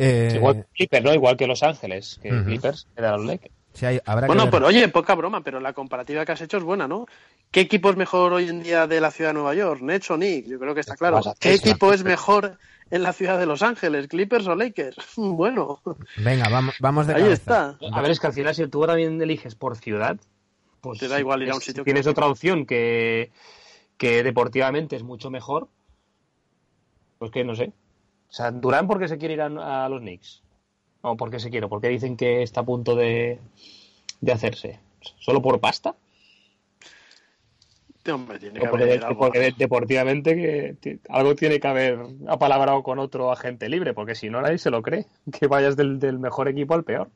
[0.00, 1.12] Eh, Igual que Clippers, ¿no?
[1.12, 2.44] Igual que Los Ángeles, que Ujú.
[2.44, 3.52] Clippers queda los Lakers.
[3.78, 6.56] Sí hay- habrá que Bueno, pero oye, poca broma, pero la comparativa que has hecho
[6.58, 7.06] es buena, ¿no?
[7.50, 9.80] ¿Qué equipo es mejor hoy en día de la ciudad de Nueva York?
[9.80, 10.48] ¿Nets o Knicks?
[10.48, 11.16] Yo creo que está claro.
[11.16, 12.58] A hacer ¿Qué equipo es mejor
[12.90, 14.08] en la ciudad de Los Ángeles?
[14.08, 14.96] ¿Clippers o Lakers?
[15.16, 15.80] Bueno,
[16.16, 17.76] Venga, vamos, vamos de ahí cabeza.
[17.80, 17.96] está.
[17.96, 20.18] A ver, es que al final si tú también eliges por ciudad,
[20.80, 23.30] pues Te da igual ir a un si sitio que tienes otra opción que,
[23.96, 25.68] que deportivamente es mucho mejor,
[27.18, 27.72] pues que no sé.
[28.28, 30.42] O sea, Durán porque se quiere ir a, a los Knicks.
[31.02, 33.38] No, porque se quiere, porque dicen que está a punto de,
[34.20, 34.80] de hacerse.
[35.20, 35.94] ¿Solo por pasta?
[38.12, 39.20] Hombre, tiene que O porque, haber algo.
[39.20, 44.40] porque deportivamente que algo tiene que haber apalabrado con otro agente libre, porque si no
[44.40, 45.06] nadie se lo cree,
[45.38, 47.10] que vayas del, del mejor equipo al peor.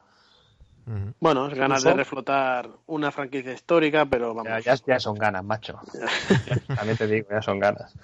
[1.21, 4.65] Bueno, es ganas de reflotar una franquicia histórica, pero Ya, vamos.
[4.65, 5.81] ya, ya son ganas, macho.
[6.77, 7.95] También te digo, ya son ganas.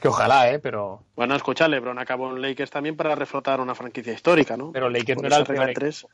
[0.00, 0.58] Que ojalá, ¿eh?
[0.58, 4.72] Pero, Bueno, escucha, LeBron acabó en Lakers también para reflotar una franquicia histórica, ¿no?
[4.72, 5.98] pero Lakers Por no era el de tres.
[6.00, 6.12] equipo.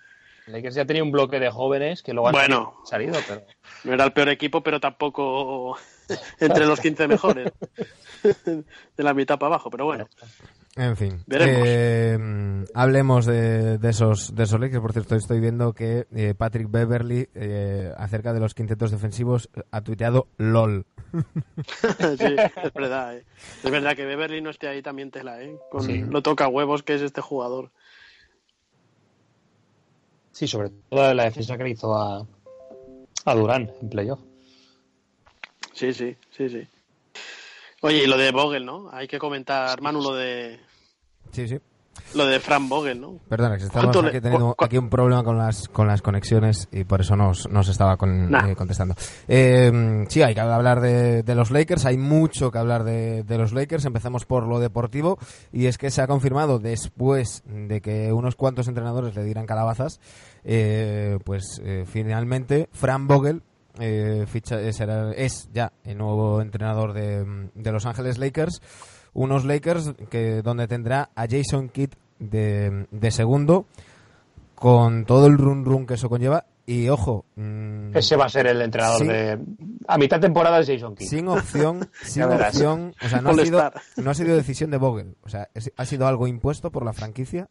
[0.49, 2.75] Lakers ya tenía un bloque de jóvenes que luego han Bueno.
[2.85, 3.43] salido, pero...
[3.85, 5.77] No era el peor equipo, pero tampoco
[6.41, 7.53] entre los 15 mejores.
[8.97, 10.07] de la mitad para abajo, pero bueno.
[10.77, 11.63] En fin, Veremos.
[11.67, 14.83] Eh, hablemos de, de esos de esos Lakers.
[14.83, 19.81] Por cierto, estoy viendo que eh, Patrick Beverly eh, acerca de los quintetos defensivos ha
[19.81, 20.85] tuiteado LOL.
[22.19, 23.17] sí, es verdad.
[23.17, 23.25] ¿eh?
[23.63, 25.57] Es verdad que Beverly no esté ahí también tela, ¿eh?
[25.71, 26.03] Con Sí.
[26.03, 27.71] lo toca huevos que es este jugador.
[30.33, 32.27] Sí, sobre todo la defensa que le hizo a,
[33.25, 34.21] a Durán en playoff.
[35.73, 36.67] Sí, sí, sí, sí.
[37.83, 38.89] Oye, y lo de Vogel, ¿no?
[38.91, 40.61] Hay que comentar, Manu, lo de
[41.33, 41.59] Sí, sí.
[42.15, 43.19] Lo de Fran Vogel, ¿no?
[43.29, 46.69] Perdona, que estamos ¿Cuánto le- aquí teniendo aquí un problema con las con las conexiones
[46.73, 48.49] y por eso nos, nos estaba con- Nah.
[48.51, 48.95] eh, contestando.
[49.29, 53.39] Eh, sí, hay que hablar de, de los Lakers, hay mucho que hablar de, de
[53.39, 53.85] los Lakers.
[53.85, 55.19] Empezamos por lo deportivo
[55.53, 60.01] y es que se ha confirmado después de que unos cuantos entrenadores le dieran calabazas,
[60.45, 63.43] eh, pues eh, finalmente Fran Vogel
[63.79, 68.63] eh, ficha, es ya el nuevo entrenador de, de Los Ángeles Lakers.
[69.19, 73.65] Unos Lakers que donde tendrá a Jason Kidd de, de segundo
[74.55, 76.45] con todo el run run que eso conlleva.
[76.69, 79.39] Y ojo mm, Ese va a ser el entrenador de...
[79.87, 81.07] A mitad temporada es Jason Kidd.
[81.07, 85.17] sin opción sin opción o sea no ha sido no ha sido decisión de Vogel.
[85.23, 87.49] O sea es- ha sido algo impuesto por la franquicia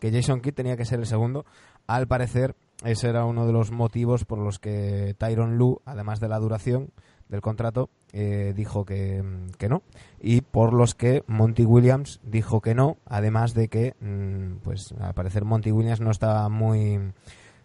[0.00, 1.44] que Jason Kidd tenía que ser el segundo.
[1.86, 6.28] Al parecer ese era uno de los motivos por los que Tyron Lue además de
[6.28, 6.88] la duración
[7.34, 9.82] del contrato eh, dijo que, mm, que no.
[10.20, 15.14] Y por los que Monty Williams dijo que no además de que mm, pues al
[15.14, 17.00] parecer Monty Williams no estaba muy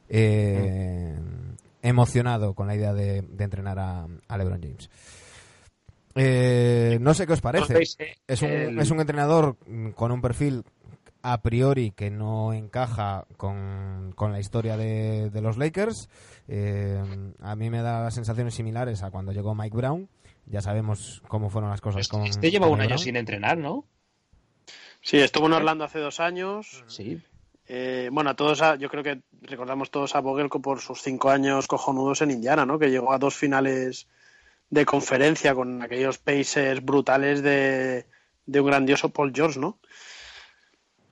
[0.10, 1.18] eh,
[1.84, 4.90] emocionado con la idea de, de entrenar a, a LeBron James.
[6.16, 7.80] Eh, no sé qué os parece.
[8.28, 10.64] Es un, es un entrenador mm, con un perfil
[11.22, 16.10] a priori que no encaja con, con la historia de, de los Lakers.
[16.48, 17.02] Eh,
[17.42, 20.10] a mí me da sensaciones similares a cuando llegó Mike Brown.
[20.46, 22.24] Ya sabemos cómo fueron las cosas con.
[22.26, 23.00] Este lleva con un año Brown.
[23.04, 23.86] sin entrenar, ¿no?
[25.02, 26.84] Sí, estuvo en Orlando hace dos años.
[26.88, 27.22] Sí.
[27.68, 31.02] Eh, bueno, a todos, a- yo creo que recordamos todos a Vogel co- por sus
[31.02, 32.80] cinco años cojonudos en Indiana, ¿no?
[32.80, 34.08] Que llegó a dos finales
[34.72, 38.06] de conferencia con aquellos Pacers brutales de,
[38.48, 39.78] de un grandioso Paul George, ¿no?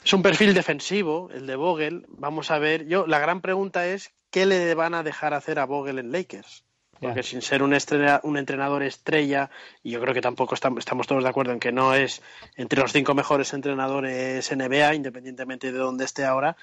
[0.07, 2.05] Es un perfil defensivo, el de Vogel.
[2.07, 5.65] Vamos a ver, yo la gran pregunta es ¿qué le van a dejar hacer a
[5.65, 6.63] Vogel en Lakers?
[7.01, 9.49] Porque sin ser un, estrella- un entrenador estrella,
[9.83, 12.21] y yo creo que tampoco estamos, estamos todos de acuerdo en que no es
[12.55, 16.55] entre los cinco mejores entrenadores NBA, independientemente de dónde esté ahora,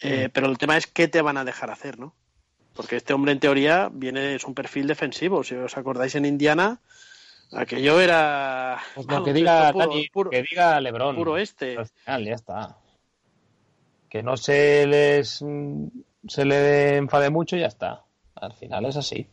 [0.00, 2.14] eh, pero el tema es qué te van a dejar hacer, ¿no?
[2.74, 5.42] Porque este hombre en teoría viene, es un perfil defensivo.
[5.44, 6.78] Si os acordáis en Indiana,
[7.52, 11.16] aquello era Pues lo que diga puro- Dani, puro- que diga LeBron.
[11.16, 11.78] puro este.
[11.78, 12.76] Al final, ya está.
[14.12, 15.86] Que no se les mm,
[16.28, 18.04] se le enfade mucho y ya está.
[18.34, 19.26] Al final es así.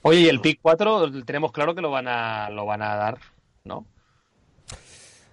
[0.00, 3.18] Oye, y el pick 4 tenemos claro que lo van a lo van a dar,
[3.64, 3.84] ¿no?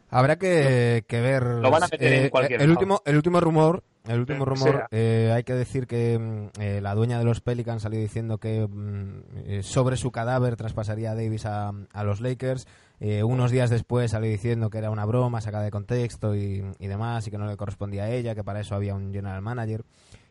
[0.10, 1.42] Habrá que, que ver.
[1.42, 2.80] Lo van a meter en eh, cualquier el lado.
[2.80, 6.96] último, el último rumor, el último rumor, eh, hay que decir que mm, eh, la
[6.96, 11.46] dueña de los Pelicans salió diciendo que mm, eh, sobre su cadáver traspasaría a Davis
[11.46, 12.68] a, a los Lakers.
[13.00, 16.88] Eh, unos días después salió diciendo que era una broma sacada de contexto y, y
[16.88, 19.84] demás y que no le correspondía a ella, que para eso había un general manager.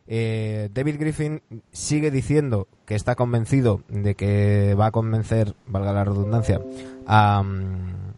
[0.07, 1.41] Eh, David Griffin
[1.71, 6.59] sigue diciendo que está convencido de que va a convencer, valga la redundancia,
[7.07, 8.13] a, mm,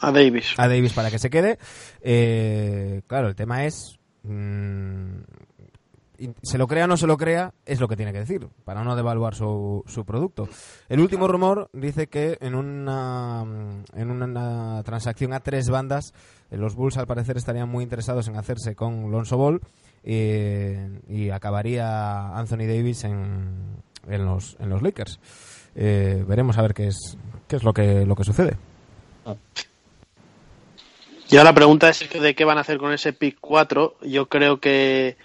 [0.00, 0.54] A Davis.
[0.56, 1.58] a Davis para que se quede.
[2.00, 3.98] Eh, claro, el tema es.
[4.24, 5.22] Mm,
[6.18, 8.48] y se lo crea o no se lo crea, es lo que tiene que decir,
[8.64, 10.48] para no devaluar su, su producto.
[10.88, 16.14] El último rumor dice que en una, mm, en una transacción a tres bandas,
[16.50, 19.60] eh, los Bulls al parecer estarían muy interesados en hacerse con Lonzo Ball
[20.04, 25.18] eh, y acabaría Anthony Davis en, en, los, en los Lakers.
[25.74, 27.16] Eh, veremos a ver qué es,
[27.48, 28.56] qué es lo, que, lo que sucede.
[31.34, 33.96] Y ahora la pregunta es de qué van a hacer con ese pick 4.
[34.02, 35.16] Yo creo que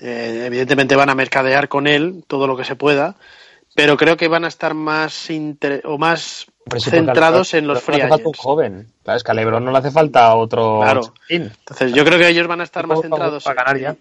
[0.00, 3.16] eh, evidentemente van a mercadear con él todo lo que se pueda,
[3.74, 6.46] pero creo que van a estar más inter- o más
[6.78, 8.38] centrados en los no free le hace falta un agents.
[8.42, 8.92] joven.
[9.04, 11.12] Claro, es que a LeBron no le hace falta otro Claro.
[11.28, 13.98] Entonces yo creo que ellos van a estar más centrados para ganar en,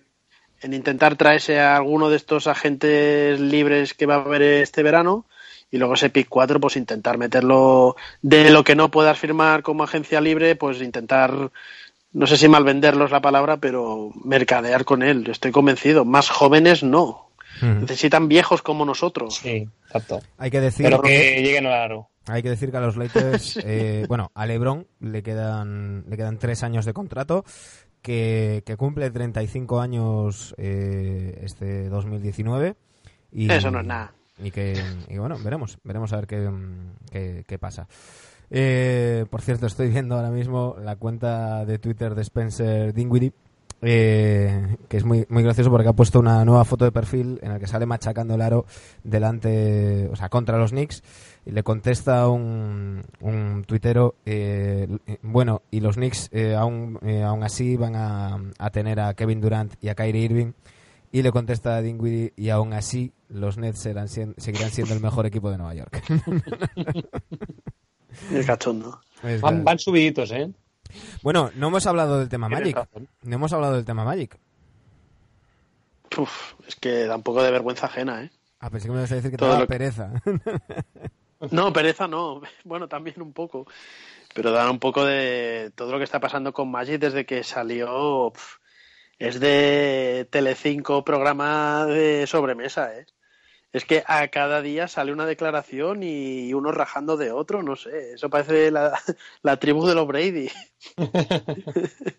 [0.61, 5.25] en intentar traerse a alguno de estos agentes libres que va a haber este verano
[5.71, 9.83] y luego ese pick 4 pues intentar meterlo de lo que no puedas firmar como
[9.83, 11.51] agencia libre pues intentar
[12.11, 15.23] no sé si mal venderlos la palabra, pero mercadear con él.
[15.23, 16.05] Yo estoy convencido.
[16.05, 17.29] Más jóvenes no.
[17.61, 19.35] Necesitan viejos como nosotros.
[19.35, 20.21] Sí, exacto.
[20.37, 22.09] Hay que decir Pero que lleguen al aro.
[22.25, 26.37] Hay que decir que a los Lakers, eh, bueno, a LeBron le quedan le quedan
[26.37, 27.43] tres años de contrato,
[28.01, 32.75] que, que cumple 35 años eh, este 2019.
[33.31, 34.13] Y, Eso no es nada.
[34.41, 37.87] Y que, y bueno, veremos, veremos a ver qué, qué pasa.
[38.49, 43.33] Eh, por cierto, estoy viendo ahora mismo la cuenta de Twitter de Spencer Dinwiddie,
[43.81, 47.49] eh, que es muy, muy gracioso porque ha puesto una nueva foto de perfil en
[47.49, 48.65] la que sale machacando el aro
[49.03, 51.03] delante, o sea, contra los Knicks.
[51.45, 54.87] Y le contesta un, un tuitero, eh,
[55.21, 59.41] bueno, y los Knicks eh, aún, eh, aún así van a, a tener a Kevin
[59.41, 60.51] Durant y a Kyrie Irving.
[61.11, 65.25] Y le contesta a Dinwiddie, y aún así los Nets serán, seguirán siendo el mejor
[65.25, 66.03] equipo de Nueva York.
[68.31, 69.01] El cachondo.
[69.23, 70.51] Es Van, subiditos, ¿eh?
[71.23, 72.75] Bueno, no hemos hablado del tema Magic.
[72.75, 73.07] razón.
[73.23, 74.37] No hemos hablado del tema Magic.
[76.17, 78.31] Uf, es que da un poco de vergüenza ajena, ¿eh?
[78.59, 80.11] Ah, pensé que me ibas a decir que te Todo daba que- pereza.
[81.51, 82.41] No, pereza no.
[82.65, 83.65] Bueno, también un poco.
[84.35, 88.31] Pero da un poco de todo lo que está pasando con Magic desde que salió.
[88.33, 88.57] pf,
[89.19, 93.05] es de Telecinco programa de sobremesa, ¿eh?
[93.71, 98.13] Es que a cada día sale una declaración y uno rajando de otro, no sé.
[98.15, 98.99] Eso parece la,
[99.43, 100.49] la tribu de los Brady.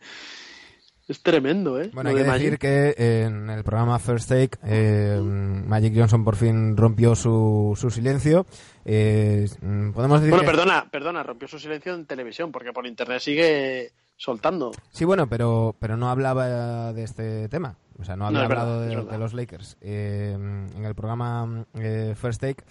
[1.09, 1.91] es tremendo, ¿eh?
[1.93, 2.43] Bueno, hay de que Magic.
[2.45, 2.95] decir que
[3.25, 8.47] en el programa First Take eh, Magic Johnson por fin rompió su, su silencio.
[8.85, 9.49] Eh,
[9.93, 13.91] podemos decir Bueno, que- perdona, perdona, rompió su silencio en televisión, porque por internet sigue
[14.21, 14.71] soltando.
[14.93, 17.77] Sí, bueno, pero, pero no hablaba de este tema.
[17.99, 19.79] O sea, no había No, es verdad, hablado de, los Lakers.
[19.81, 22.65] Eh, en el programa eh, First Take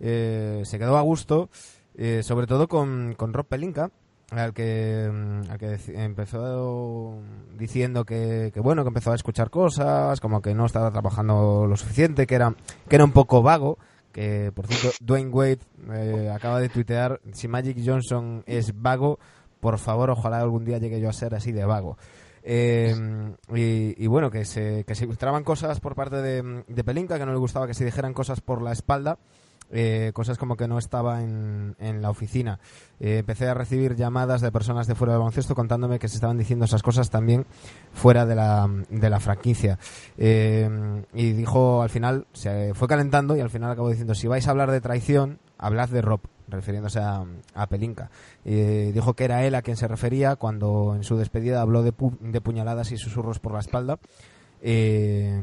[0.00, 1.50] eh, se quedó a gusto,
[1.94, 3.90] eh, sobre todo con, con Rob Pelinka,
[4.30, 7.18] al que, mm, al que empezó
[7.56, 11.76] diciendo que, que, bueno, que empezó a escuchar cosas, como que no estaba trabajando lo
[11.76, 12.54] suficiente, que era,
[12.88, 13.78] que era un poco vago.
[14.12, 15.60] Que, por cierto, Dwayne Wade
[15.92, 19.18] eh, acaba de tuitear, si Magic Johnson es vago,
[19.60, 21.96] por favor, ojalá algún día llegue yo a ser así de vago.
[22.42, 22.94] Eh,
[23.54, 27.26] y, y bueno, que se, que se filtraban cosas por parte de, de Pelinka, que
[27.26, 29.18] no le gustaba que se dijeran cosas por la espalda,
[29.70, 32.58] eh, cosas como que no estaba en, en la oficina.
[33.00, 36.38] Eh, empecé a recibir llamadas de personas de fuera del baloncesto contándome que se estaban
[36.38, 37.44] diciendo esas cosas también
[37.92, 39.78] fuera de la, de la franquicia.
[40.16, 44.46] Eh, y dijo al final, se fue calentando y al final acabó diciendo, si vais
[44.48, 47.24] a hablar de traición, hablad de Rob, refiriéndose a,
[47.54, 48.10] a Pelinka.
[48.44, 51.92] Eh, dijo que era él a quien se refería cuando en su despedida habló de,
[51.94, 53.98] pu- de puñaladas y susurros por la espalda.
[54.62, 55.40] Eh,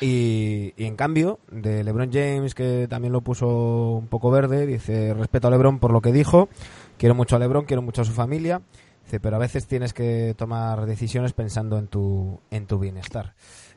[0.00, 5.14] y, y en cambio, de LeBron James, que también lo puso un poco verde, dice,
[5.14, 6.48] respeto a LeBron por lo que dijo,
[6.98, 8.60] quiero mucho a LeBron, quiero mucho a su familia,
[9.04, 13.34] dice, pero a veces tienes que tomar decisiones pensando en tu, en tu bienestar.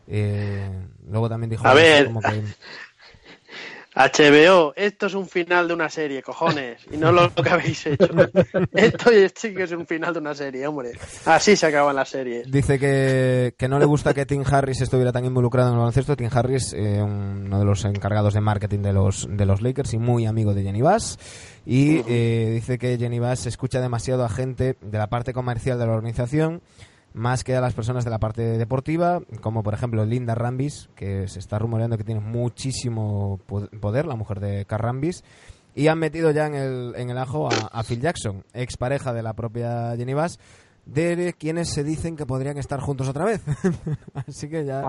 [0.07, 0.69] Eh,
[1.09, 2.07] luego también dijo A ver.
[2.07, 2.43] como que...
[3.99, 8.07] HBO, esto es un final de una serie, cojones, y no lo, que habéis hecho.
[8.71, 10.93] Esto sí que es un final de una serie, hombre.
[11.25, 12.49] Así se acaban las series.
[12.49, 16.15] Dice que, que no le gusta que Tim Harris estuviera tan involucrado en el baloncesto.
[16.15, 19.97] Tim Harris, eh, uno de los encargados de marketing de los, de los Lakers y
[19.97, 21.19] muy amigo de Jenny Bass.
[21.65, 25.85] Y eh, dice que Jenny Bass escucha demasiado a gente de la parte comercial de
[25.85, 26.61] la organización
[27.13, 31.27] más que a las personas de la parte deportiva, como por ejemplo Linda Rambis, que
[31.27, 35.23] se está rumoreando que tiene muchísimo po- poder, la mujer de Carl Rambis,
[35.75, 39.23] y han metido ya en el, en el ajo a, a Phil Jackson, expareja de
[39.23, 40.39] la propia Jenny Bass,
[40.85, 43.41] de quienes se dicen que podrían estar juntos otra vez.
[44.13, 44.83] Así que ya...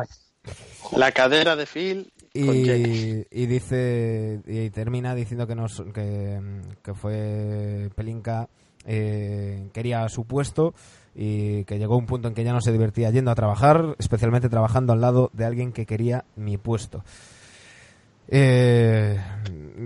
[0.97, 2.11] La cadera de Phil
[3.31, 6.41] y dice y termina diciendo que nos que,
[6.83, 8.49] que fue Pelinka
[8.87, 10.73] eh, quería su puesto
[11.23, 14.49] y que llegó un punto en que ya no se divertía yendo a trabajar, especialmente
[14.49, 17.05] trabajando al lado de alguien que quería mi puesto.
[18.29, 19.21] Eh,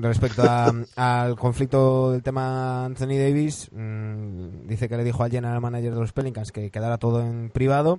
[0.00, 5.60] respecto a- al conflicto del tema Anthony Davis, mm, dice que le dijo al general
[5.60, 7.98] manager de los Pelicans que quedara todo en privado,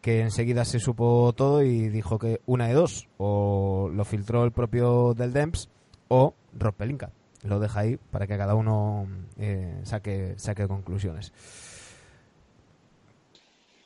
[0.00, 4.52] que enseguida se supo todo y dijo que una de dos, o lo filtró el
[4.52, 5.68] propio del Demps
[6.08, 7.10] o Rob Pelinka.
[7.42, 9.06] Lo deja ahí para que cada uno
[9.38, 11.32] eh, saque, saque conclusiones.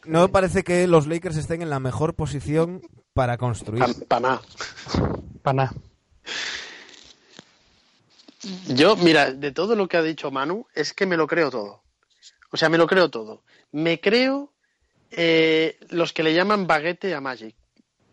[0.04, 2.82] No parece que los Lakers estén en la mejor posición
[3.12, 3.84] para construir.
[4.08, 4.42] Para nada.
[5.42, 5.72] Para nada.
[8.68, 11.82] Yo, mira, de todo lo que ha dicho Manu, es que me lo creo todo.
[12.50, 13.42] O sea, me lo creo todo.
[13.72, 14.52] Me creo
[15.10, 17.54] eh, los que le llaman baguete a Magic.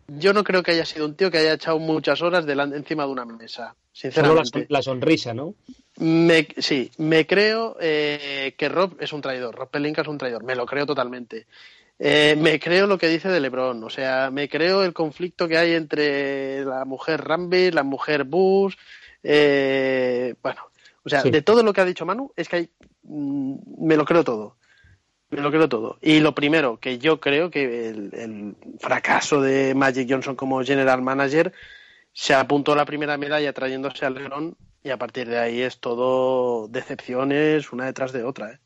[0.08, 3.04] Yo no creo que haya sido un tío que haya echado muchas horas delante, encima
[3.04, 4.66] de una mesa, Solo la, sinceramente.
[4.70, 5.54] la sonrisa, ¿no?
[5.98, 10.44] Me, sí, me creo eh, que Rob es un traidor, Rob Pelinka es un traidor,
[10.44, 11.46] me lo creo totalmente.
[11.98, 15.58] Eh, me creo lo que dice de LeBron, o sea, me creo el conflicto que
[15.58, 18.76] hay entre la mujer Rambi, la mujer Bush,
[19.22, 20.60] eh, bueno,
[21.04, 21.30] o sea, Sí.
[21.30, 22.70] de todo lo que ha dicho Manu, es que hay,
[23.02, 24.56] mm, me lo creo todo.
[25.30, 25.98] Me lo creo todo.
[26.00, 31.02] Y lo primero, que yo creo que el, el fracaso de Magic Johnson como general
[31.02, 31.52] manager
[32.14, 36.66] se apuntó la primera medalla trayéndose a LeBron y a partir de ahí es todo
[36.68, 38.52] decepciones una detrás de otra.
[38.52, 38.58] ¿eh?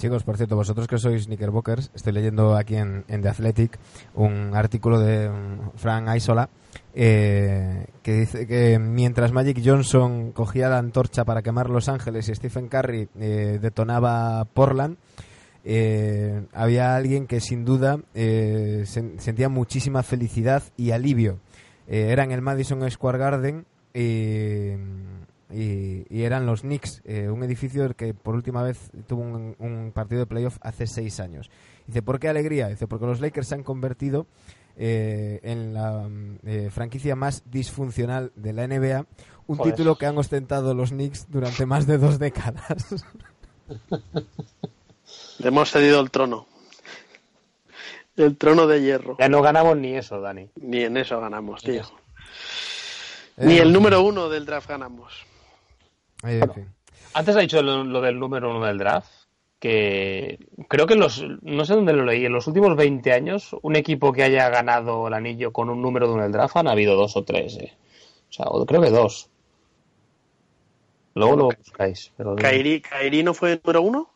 [0.00, 3.80] Chicos, por cierto, vosotros que sois Knickerbockers, estoy leyendo aquí en, The Athletic
[4.14, 6.48] un artículo de mm, Frank Aisola
[6.94, 12.34] eh, que dice que mientras Magic Johnson cogía la antorcha para quemar Los Ángeles y
[12.36, 14.98] Stephen Curry eh, detonaba Portland,
[15.64, 21.40] eh, había alguien que sin duda eh, sen- sentía muchísima felicidad y alivio.
[21.88, 24.74] Eh, era en el Madison Square Garden y,
[25.50, 29.92] y- y eran los Knicks, eh, un edificio que por última vez tuvo un, un
[29.92, 31.50] partido de playoff hace seis años.
[31.86, 32.68] Dice, ¿por qué alegría?
[32.68, 34.26] Dice, porque los Lakers se han convertido
[34.76, 39.06] eh, en la mm, eh, franquicia más disfuncional de la NBA,
[39.46, 39.72] un Joder.
[39.74, 43.04] título que han ostentado los Knicks durante más de dos décadas.
[45.38, 46.46] Le hemos cedido el trono.
[48.16, 49.16] El trono de hierro.
[49.18, 50.50] Ya no ganamos ni eso, Dani.
[50.60, 51.82] Ni en eso ganamos, tío.
[53.36, 55.24] Eh, Ni el número uno del draft ganamos.
[56.22, 56.68] En fin.
[57.14, 59.10] Antes ha dicho lo, lo del número uno del draft,
[59.58, 60.38] que
[60.68, 63.76] creo que en los, no sé dónde lo leí, en los últimos 20 años, un
[63.76, 66.94] equipo que haya ganado el anillo con un número de uno del draft han habido
[66.96, 67.72] dos o tres, eh.
[68.28, 69.30] O sea, creo que dos.
[71.14, 72.12] Luego lo buscáis.
[72.16, 74.10] Pero ¿Kairi, Kairi no fue el número uno?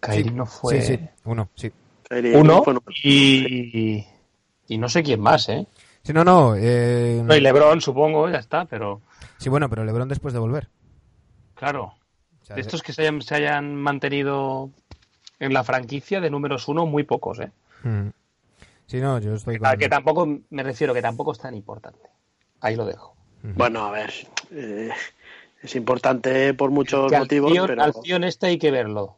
[0.00, 1.70] Kairi Sí, no fue Sí, sí, uno, sí.
[2.08, 4.04] Kairi uno no fue número y,
[4.68, 5.66] y no sé quién más, ¿eh?
[6.02, 6.54] Sí, no, no.
[6.56, 9.00] eh, No, y Lebron, supongo, ya está, pero
[9.40, 10.68] sí, bueno, pero LeBron después de volver.
[11.54, 11.94] claro.
[12.42, 14.70] O sea, De estos que se hayan, se hayan mantenido
[15.38, 17.50] en la franquicia de números uno, muy pocos, ¿eh?
[17.82, 18.08] Mm.
[18.86, 19.78] Sí, no, yo estoy con...
[19.78, 22.08] Que tampoco, me refiero, que tampoco es tan importante.
[22.60, 23.14] Ahí lo dejo.
[23.42, 24.12] Bueno, a ver.
[24.50, 24.90] eh,
[25.62, 27.82] es importante por muchos Que al motivos, tío- pero.
[27.84, 29.16] Al tío en este hay que verlo.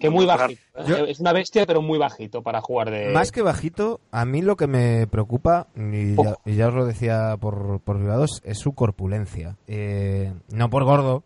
[0.00, 0.60] Que muy bajito.
[0.76, 0.84] ¿eh?
[0.86, 3.10] Yo- Es una bestia, pero muy bajito para jugar de.
[3.12, 6.40] Más que bajito, a mí lo que me preocupa, y ya, Poco.
[6.44, 9.56] y ya os lo decía por, por privados, es su corpulencia.
[9.66, 11.22] Eh, no por gordo,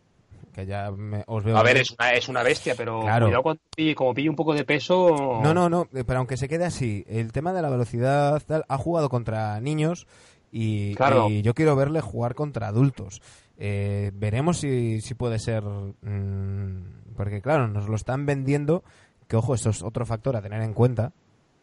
[0.54, 1.56] que ya me- os veo...
[1.56, 3.26] A ver, es una, es una bestia, pero Claro.
[3.26, 5.40] cuidado cuando pille, como pille un poco de peso.
[5.42, 8.76] No, no, no, pero aunque se quede así, el tema de la velocidad tal, ha
[8.78, 10.06] jugado contra niños
[10.50, 11.28] y, Claro.
[11.30, 13.22] y yo quiero verle jugar contra adultos.
[13.58, 15.62] Eh, veremos si, si puede ser...
[15.62, 18.82] mm, porque claro, nos lo están vendiendo,
[19.28, 21.12] que ojo, eso es otro factor a tener en cuenta,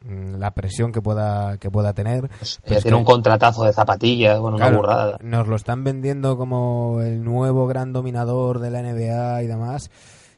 [0.05, 2.29] mm, la presión que pueda, que pueda tener.
[2.29, 5.17] Pues, Pero es tiene que- un contratazo de zapatillas, bueno, una burrada.
[5.21, 9.91] Nos lo están vendiendo como el nuevo gran dominador de la NBA y demás.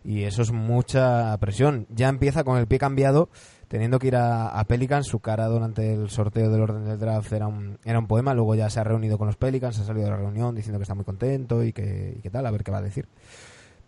[0.03, 1.85] Y eso es mucha presión.
[1.89, 3.29] Ya empieza con el pie cambiado,
[3.67, 5.05] teniendo que ir a, a Pelicans.
[5.05, 8.33] Su cara durante el sorteo del orden del draft era un, era un poema.
[8.33, 10.83] Luego ya se ha reunido con los Pelicans, ha salido de la reunión diciendo que
[10.83, 13.07] está muy contento y que, y que tal, a ver qué va a decir.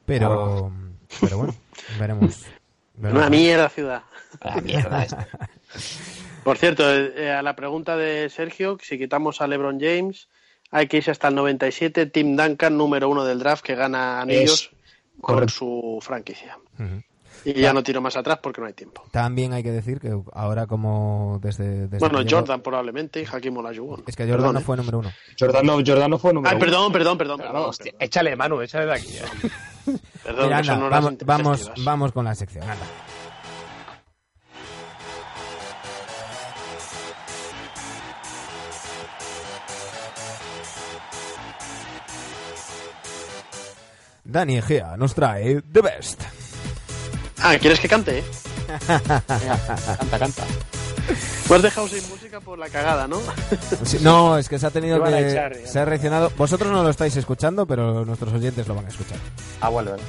[0.05, 0.71] Pero,
[1.22, 1.55] pero bueno,
[1.99, 2.45] veremos.
[2.95, 3.20] veremos.
[3.22, 4.03] Una mierda ciudad.
[4.43, 5.28] La mierda esta.
[6.43, 10.28] Por cierto, eh, a la pregunta de Sergio, si quitamos a LeBron James,
[10.72, 12.07] hay que irse hasta el 97.
[12.07, 14.72] Tim Duncan, número uno del draft, que gana anillos
[15.22, 16.57] con su franquicia.
[16.78, 17.01] Ujú.
[17.45, 19.03] Y ya no tiro más atrás porque no hay tiempo.
[19.11, 21.88] También hay que decir que ahora como desde...
[21.88, 24.03] desde Bueno, Jordan probablemente y Hakim Olajuwon.
[24.07, 24.64] Es que Jordan Perdón, no ¿eh?
[24.64, 25.11] fue número uno.
[25.38, 26.66] Jordan no, Jordan no fue número Ay, uno.
[26.66, 27.38] perdón, perdón, perdón.
[27.38, 28.05] Claro, perdón, hostia, perdón.
[28.05, 29.14] échale mano, échale de aquí.
[30.24, 32.86] Perdón, anda, vamos, vamos, vamos con la sección, anda.
[44.24, 46.24] Dani Egea nos trae The Best.
[47.39, 48.24] Ah, ¿quieres que cante?
[48.88, 50.43] Canta, canta.
[51.54, 53.22] Pues has dejado sin música por la cagada, ¿no?
[53.86, 55.30] Sí, No, es que se ha tenido que...
[55.30, 56.32] echar, se ha reaccionado.
[56.36, 59.20] Vosotros no lo estáis escuchando, pero nuestros oyentes lo van a escuchar.
[59.62, 60.04] Ah, vale, vale.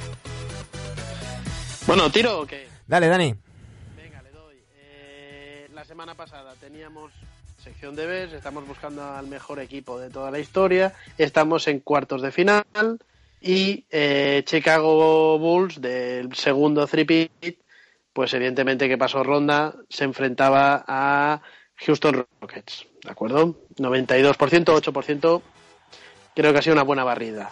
[1.86, 2.66] Bueno, tiro o qué?
[2.86, 3.34] Dale, Dani.
[3.95, 4.57] Venga, le doy.
[4.74, 7.12] Eh, la semana pasada teníamos
[7.62, 12.22] sección de BES, estamos buscando al mejor equipo de toda la historia, estamos en cuartos
[12.22, 12.64] de final
[13.42, 17.05] y eh, Chicago Bulls del segundo three
[18.14, 21.42] pues evidentemente que pasó ronda, se enfrentaba a
[21.84, 23.56] Houston Rockets, ¿de acuerdo?
[23.76, 25.42] 92%, 8%,
[26.34, 27.50] creo que ha sido una buena barrida.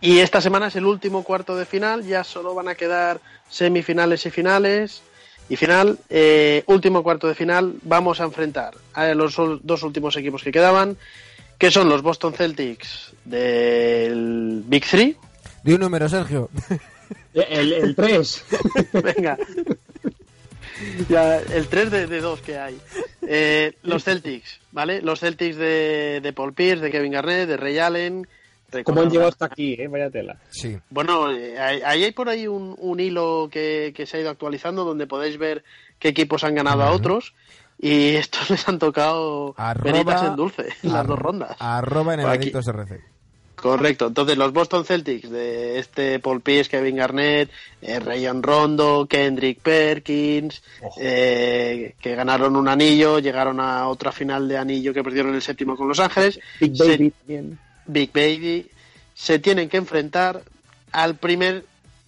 [0.00, 4.26] Y esta semana es el último cuarto de final, ya solo van a quedar semifinales
[4.26, 5.02] y finales.
[5.46, 10.42] Y final, eh, último cuarto de final, vamos a enfrentar a los dos últimos equipos
[10.42, 10.96] que quedaban,
[11.58, 15.16] que son los Boston Celtics del Big Three.
[15.62, 16.48] De un número, Sergio.
[17.34, 18.44] El, el 3.
[18.92, 19.38] Venga.
[21.08, 22.78] Ya, el 3 de, de 2 que hay.
[23.22, 25.00] Eh, los Celtics, ¿vale?
[25.02, 28.26] Los Celtics de, de Paul Pierce, de Kevin Garnett, de Ray Allen.
[28.82, 29.86] ¿Cómo han llegado hasta aquí, eh?
[29.86, 30.36] Vaya tela.
[30.50, 30.76] Sí.
[30.90, 34.84] Bueno, eh, ahí hay por ahí un, un hilo que, que se ha ido actualizando
[34.84, 35.62] donde podéis ver
[36.00, 37.34] qué equipos han ganado a otros
[37.78, 41.56] y estos les han tocado Arroba- en dulce en las dos rondas.
[41.60, 43.00] Arroba en el RC.
[43.64, 44.08] Correcto.
[44.08, 47.50] Entonces, los Boston Celtics de este Paul Pierce, Kevin Garnett,
[47.80, 50.62] eh, Rayon Rondo, Kendrick Perkins,
[50.98, 55.76] eh, que ganaron un anillo, llegaron a otra final de anillo que perdieron el séptimo
[55.78, 56.38] con Los Ángeles.
[56.60, 57.58] Big Se- Baby también.
[57.86, 58.66] Big Baby
[59.14, 60.42] se tienen que enfrentar
[60.92, 61.64] al primer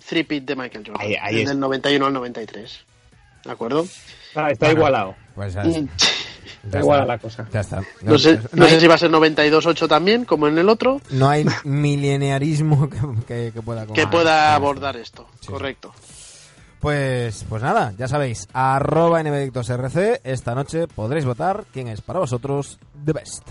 [0.06, 1.50] three-pit de Michael Jordan, Ahí- ahí desde es.
[1.52, 2.80] el 91 al 93.
[3.44, 3.86] ¿De acuerdo?
[4.34, 4.78] Ah, está Bueno.
[4.80, 5.16] igualado.
[5.34, 5.54] Pues
[6.64, 6.78] está.
[6.80, 7.46] igual la cosa.
[7.52, 7.82] Ya está.
[8.02, 10.68] No sé, no no hay, sé si va a ser 92-8 también, como en el
[10.68, 15.26] otro, no hay milenarismo que, que- que pueda que pueda abordar esto.
[15.40, 15.48] Sí.
[15.48, 15.92] Correcto.
[16.80, 22.78] Pues, pues nada, ya sabéis, arroba NBDictosRC, esta noche podréis votar quién es para vosotros
[23.04, 23.48] The Best.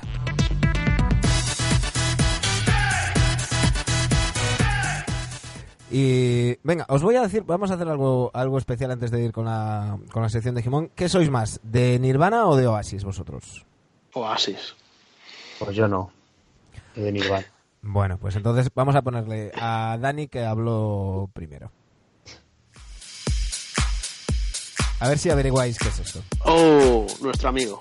[5.98, 9.32] Y venga, os voy a decir, vamos a hacer algo, algo especial antes de ir
[9.32, 10.92] con la, con la sección de Jimón.
[10.94, 13.66] ¿Qué sois más, de Nirvana o de Oasis vosotros?
[14.12, 14.76] Oasis.
[15.58, 16.12] Pues yo no.
[16.98, 17.46] De Nirvana.
[17.82, 21.72] Bueno, pues entonces vamos a ponerle a Dani que habló primero.
[25.00, 26.22] A ver si averiguáis qué es esto.
[26.44, 27.80] Oh, nuestro amigo.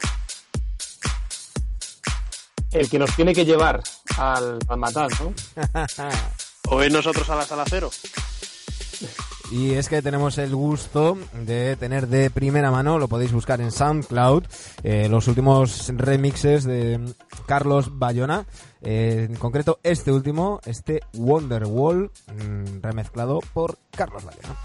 [2.71, 3.83] El que nos tiene que llevar
[4.17, 5.35] al, al matar, ¿no?
[6.85, 7.91] Ir nosotros a la sala cero.
[9.51, 13.71] Y es que tenemos el gusto de tener de primera mano, lo podéis buscar en
[13.71, 14.45] SoundCloud,
[14.83, 17.01] eh, los últimos remixes de
[17.47, 18.47] Carlos Bayona.
[18.83, 24.59] eh, en concreto, este último, este Wonderwall, mm, remezclado por Carlos Bayona.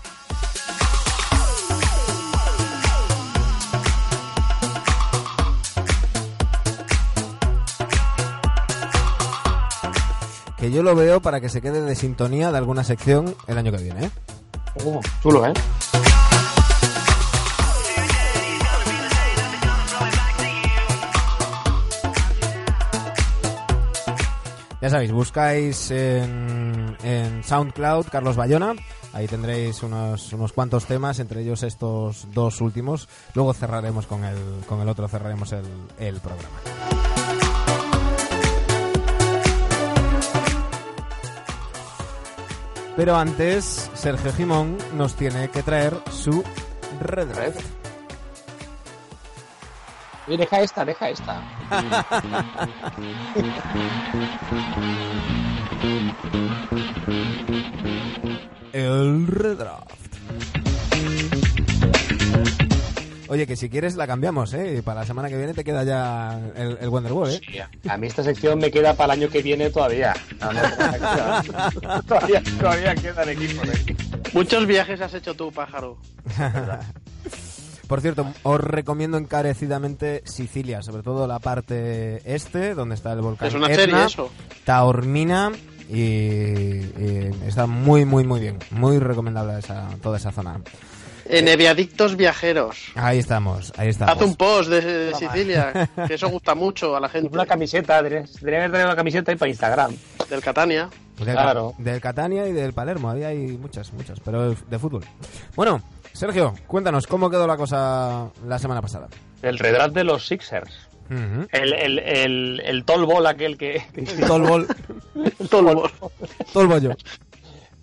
[10.59, 13.71] Que yo lo veo para que se quede de sintonía de alguna sección el año
[13.71, 14.11] que viene, ¿eh?
[14.83, 15.53] Oh, chulo, ¿eh?
[24.81, 28.75] Ya sabéis, buscáis en, en SoundCloud Carlos Bayona.
[29.13, 33.07] Ahí tendréis unos, unos cuantos temas, entre ellos estos dos últimos.
[33.33, 34.37] Luego cerraremos con el,
[34.67, 35.65] con el otro, cerraremos el,
[35.99, 36.98] el programa.
[42.99, 46.43] Pero antes, Sergio Jimón nos tiene que traer su
[46.99, 47.53] Red Red.
[50.27, 51.41] Oye, deja esta, deja esta.
[58.73, 59.98] El redraft.
[63.29, 64.77] Oye, que si quieres la cambiamos, ¿eh?
[64.77, 67.39] Y Para la semana que viene te queda ya el, el Wonderwall, ¿eh?
[67.45, 70.15] Sí, a mí esta sección me queda para el año que viene todavía.
[70.41, 70.61] No, no,
[72.07, 73.95] todavía, todavía quedan equipos aquí.
[74.33, 75.97] Muchos viajes has hecho tú, pájaro.
[77.87, 83.47] Por cierto, os recomiendo encarecidamente Sicilia, sobre todo la parte este, donde está el volcán
[83.47, 84.31] Es una Etna, serie eso.
[84.63, 85.51] Taormina
[85.89, 88.59] y, y está muy, muy, muy bien.
[88.71, 90.61] Muy recomendable esa, toda esa zona.
[91.29, 92.91] En Eviadictos Viajeros.
[92.95, 94.15] Ahí estamos, ahí estamos.
[94.15, 97.29] Haz un post de, de Sicilia, que eso gusta mucho a la gente.
[97.31, 99.95] Una camiseta, debería debería haber traído una camiseta ahí para Instagram.
[100.29, 100.89] Del Catania.
[101.17, 101.73] Del, Claro.
[101.77, 105.03] del Catania y del Palermo, había hay muchas, muchas, pero de fútbol.
[105.55, 105.81] Bueno,
[106.13, 109.07] Sergio, cuéntanos, ¿cómo quedó la cosa la semana pasada?
[109.41, 110.71] El redraft de los Sixers.
[111.09, 113.83] El, el, el, el tall ball aquel que...
[113.95, 114.67] el bol,
[115.49, 115.91] Todo el-
[116.53, 116.95] todo el bollo.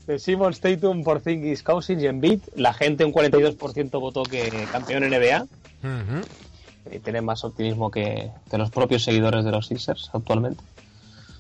[0.07, 2.41] De Simon Statum, Porzingis, Cousins y Embiid.
[2.55, 5.43] La gente, un 42% votó que campeón NBA.
[5.43, 6.27] Ujú.
[6.95, 10.63] Y tienen más optimismo que, que los propios seguidores de los Sixers actualmente.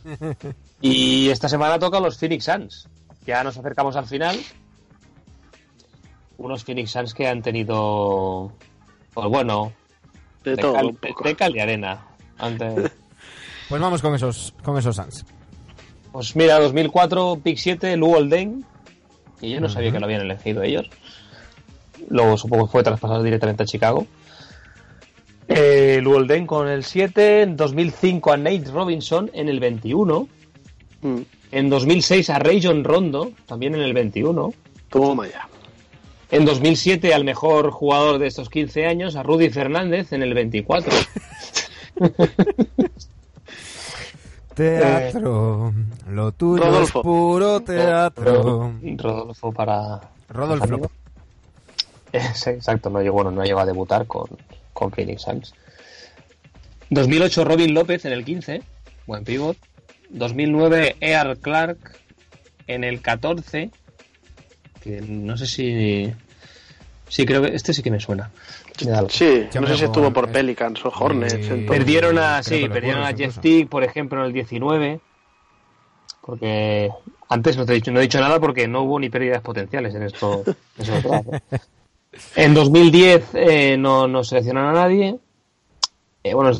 [0.82, 2.86] Y esta semana toca los Phoenix Suns.
[3.26, 4.38] Ya nos acercamos al final.
[6.36, 8.52] Unos Phoenix Suns que han tenido,
[9.14, 9.72] pues bueno,
[10.44, 11.24] De de, todo cal, un poco.
[11.24, 12.06] de cal y arena.
[12.36, 12.92] Antes,
[13.70, 15.24] Pues vamos con esos, con esos Suns.
[16.16, 18.64] Pues mira, 2004, pick 7, Lou Deng.
[19.42, 20.88] y yo no sabía que lo habían elegido ellos.
[22.08, 24.06] Luego supongo que fue traspasado directamente a Chicago.
[25.46, 27.42] Eh, Lou Deng con el 7.
[27.42, 30.26] En 2005 a Nate Robinson en el 21.
[31.02, 31.20] Mm.
[31.52, 34.54] En 2006 a Rayon Rondo, también en el 21.
[34.88, 35.46] Toma ya.
[36.30, 40.94] En 2007 al mejor jugador de estos 15 años, a Rudy Fernández, en el 24.
[44.56, 45.72] Teatro,
[46.08, 46.98] lo tuyo Rodolfo.
[47.00, 48.72] es puro teatro.
[48.96, 50.00] Rodolfo para.
[50.28, 50.90] Rodolfo.
[52.12, 54.26] Es- Exacto, no llegó, no llegó a debutar con,
[54.72, 55.54] con Phoenix Suns.
[56.90, 58.62] 2008 Robin López en el 15,
[59.06, 59.56] buen pivot.
[60.10, 61.78] 2009 Ear Clark
[62.68, 63.70] en el 14,
[64.80, 66.12] que no sé si...
[67.08, 68.30] Sí, creo que este sí que me suena.
[68.76, 71.34] Sí, Sí, no sé si estuvo por eh, Pelicans o Hornets.
[71.34, 71.66] y- entonces.
[71.68, 73.38] Perdieron a, sí, perdieron a Jeff.
[73.38, 75.00] Teague, por ejemplo, en el 19.
[76.20, 76.90] Porque
[77.28, 79.94] antes no te he dicho, no he dicho nada porque no hubo ni pérdidas potenciales
[79.94, 80.42] en esto.
[80.78, 81.40] en ¿eh?
[82.34, 85.16] En 2010 eh, no, no seleccionaron a nadie.
[86.24, 86.56] Eh, bueno,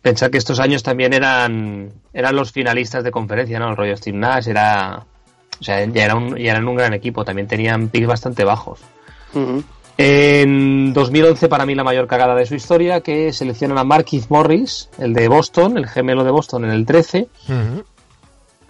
[0.00, 3.68] pensar que estos años también eran eran los finalistas de conferencia, ¿no?
[3.70, 5.04] El rollo Steve Nash era.
[5.60, 7.22] O sea, ya, era un, ya eran un gran equipo.
[7.24, 8.80] También tenían picks bastante bajos.
[9.34, 9.62] Ujú.
[10.02, 14.88] En 2011 para mí la mayor cagada de su historia, que seleccionan a Marquis Morris,
[14.98, 17.84] el de Boston, el gemelo de Boston en el 13, Ujú,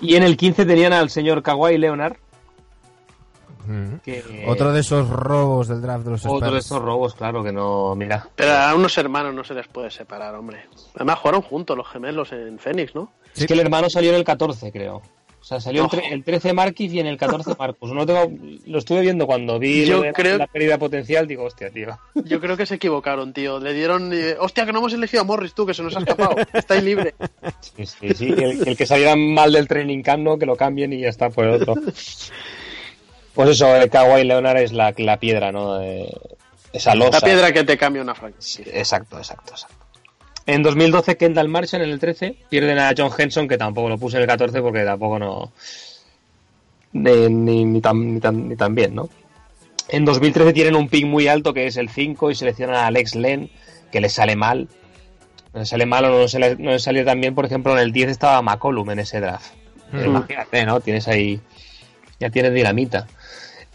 [0.00, 2.16] y en el 15 tenían al señor Kawhi Leonard,
[4.02, 7.52] que Otro de esos robos del draft de los otro de estos robos, claro que
[7.52, 8.26] no, mira.
[8.34, 10.66] Pero a unos hermanos no se les puede separar, hombre.
[10.96, 13.12] Además jugaron juntos los gemelos en Phoenix, ¿no?
[13.36, 15.02] Es que el hermano salió en el 14, creo.
[15.40, 16.08] O sea, salió el, tre- Ojo.
[16.14, 17.92] el 13 Marquis y en el 14 Marcus.
[17.92, 18.30] No tengo,
[18.66, 21.98] lo estuve viendo cuando vi Yo creo- la pérdida potencial, digo, hostia, tío.
[22.14, 23.58] Yo creo que se equivocaron, tío.
[23.58, 24.12] Le dieron...
[24.12, 26.36] eh, Hostia, que no hemos elegido a Morris, tú, que se nos ha escapado.
[26.52, 27.14] Estáis libre.
[27.60, 28.28] Sí, sí, sí.
[28.36, 30.38] El, el que saliera mal del training camp, ¿no?
[30.38, 31.74] Que lo cambien y ya está por el otro.
[33.34, 35.78] Pues eso, el Kawhi Leonard es la, la piedra, ¿no?
[35.78, 36.12] De-
[36.72, 37.18] esa losa.
[37.18, 38.64] La piedra que te cambia una franquicia.
[38.64, 39.79] Sí, exacto, exacto, exacto.
[40.52, 42.34] En 2012, Kendall Marshall en el 13.
[42.48, 45.52] Pierden a John Henson, que tampoco lo puse en el 14 porque tampoco no.
[46.92, 49.08] de- ni, ni, tan, ni, tan, ni tan bien, ¿no?
[49.88, 53.14] En 2013 tienen un pick muy alto que es el 5 y seleccionan a Alex
[53.14, 53.50] Len,
[53.92, 54.68] que les sale mal.
[55.52, 57.34] No les sale mal o no se les, no les salió tan bien.
[57.34, 59.52] Por ejemplo, en el 10 estaba McCollum en ese draft.
[59.92, 60.04] Mm.
[60.04, 60.80] Imagínate, ¿no?
[60.80, 61.40] Tienes ahí.
[62.20, 63.06] Ya tienes dinamita.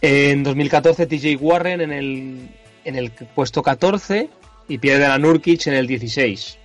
[0.00, 2.48] En 2014, TJ Warren en el,
[2.84, 4.28] en el puesto 14
[4.68, 6.58] y pierden a Nurkic en el 16.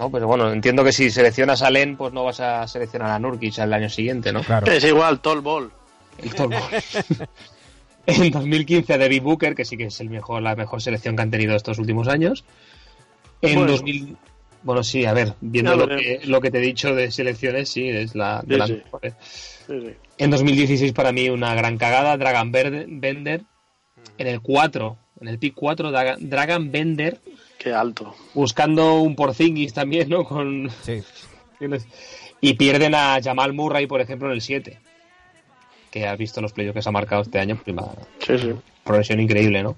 [0.00, 3.18] No, pero bueno, entiendo que si seleccionas a Len, pues no vas a seleccionar a
[3.18, 4.40] Nurkic al año siguiente, ¿no?
[4.42, 4.66] Claro.
[4.72, 5.70] Es igual, Tall Ball.
[6.18, 6.56] El Torbo.
[8.06, 11.22] en 2015 a David Booker, que sí que es el mejor, la mejor selección que
[11.22, 12.44] han tenido estos últimos años.
[13.42, 13.72] En Bueno.
[13.72, 14.16] 2000,
[14.62, 17.68] bueno, sí, a ver, viendo lo lo que, lo que te he dicho de selecciones,
[17.68, 18.74] sí, es la de Sí, las sí.
[18.84, 19.14] mejores.
[19.66, 19.94] Sí, sí.
[20.18, 23.42] En 2016 para mí una gran cagada, Dragon Bender.
[24.16, 27.20] En el 4, en el pick 4, Draga- Dragon Bender,
[27.62, 28.14] Qué alto.
[28.32, 30.24] buscando un Porzingis también, ¿no?
[30.24, 31.02] Con, Sí.
[32.40, 34.78] y pierden a Jamal Murray, por ejemplo, en el 7.
[35.90, 37.84] Que has visto los playoffs que se ha marcado este año, prima,
[38.26, 38.54] Sí, sí.
[38.82, 39.76] progresión increíble, ¿no?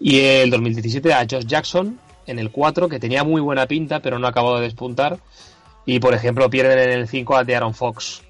[0.00, 4.18] Y el 2017 a Josh Jackson en el 4, que tenía muy buena pinta, pero
[4.18, 5.18] no acabó de despuntar.
[5.84, 8.22] Y, por ejemplo, pierden en el 5 a Aaron Fox.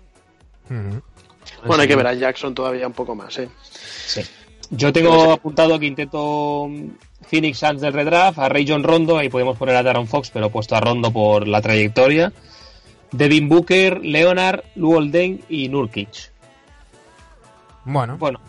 [0.69, 3.49] Bueno, hay que ver a Jackson todavía un poco más, ¿eh?
[3.63, 4.23] Sí.
[4.71, 6.89] Yo tengo apuntado que intento mm,
[7.29, 10.47] Phoenix Suns del redraft, a Ray John Rondo, ahí podemos poner a Darren Fox, pero
[10.47, 12.33] he puesto a Rondo por la trayectoria.
[13.13, 16.33] Devin Booker, Leonard, Luol Deng y Nurkic.
[17.85, 18.41] Bueno, Bueno,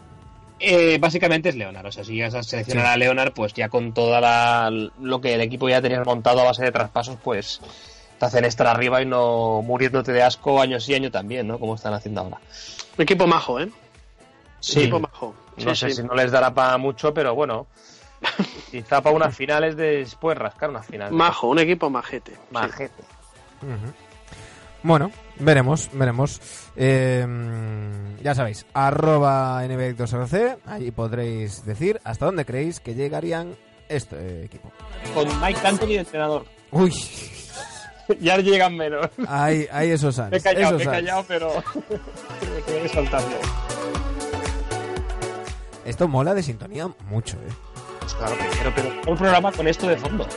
[0.60, 1.86] eh, básicamente es Leonard.
[1.86, 2.92] O sea, si llegas a seleccionar Sí.
[2.94, 6.46] a Leonard, pues ya con toda la, lo que el equipo ya tenía montado a
[6.46, 7.62] base de traspasos, pues
[8.18, 11.60] te hacen estar arriba y no muriéndote de asco año sí año también, ¿no?
[11.60, 12.38] Como están haciendo ahora.
[12.98, 13.70] Un equipo majo, ¿eh?
[14.60, 14.80] Sí.
[14.80, 15.36] Equipo majo.
[15.58, 15.96] No Sí, sé sí.
[15.98, 17.68] si no les dará para mucho, pero bueno.
[18.72, 21.14] Quizá para unas finales después rascar unas finales.
[21.14, 22.32] Majo, un equipo majete.
[22.34, 22.38] sí.
[22.52, 23.04] Majete.
[24.84, 26.40] Bueno, veremos, veremos.
[26.76, 27.26] Eh,
[28.22, 33.56] ya sabéis, arroba NB2RC, allí podréis decir hasta dónde creéis que llegarían
[33.90, 34.72] este equipo.
[35.14, 36.46] Con Mike Anthony de entrenador.
[36.72, 36.94] Uy,
[38.20, 39.08] ya llegan menos.
[39.28, 40.32] hay, hay esos años.
[40.32, 40.94] Me he callado, esos he años.
[41.02, 41.52] callado, pero
[42.66, 43.38] tengo que soltarlo.
[45.88, 47.50] Esto mola de sintonía mucho, eh.
[48.18, 50.28] Claro, pero, pero un programa con esto de fondo.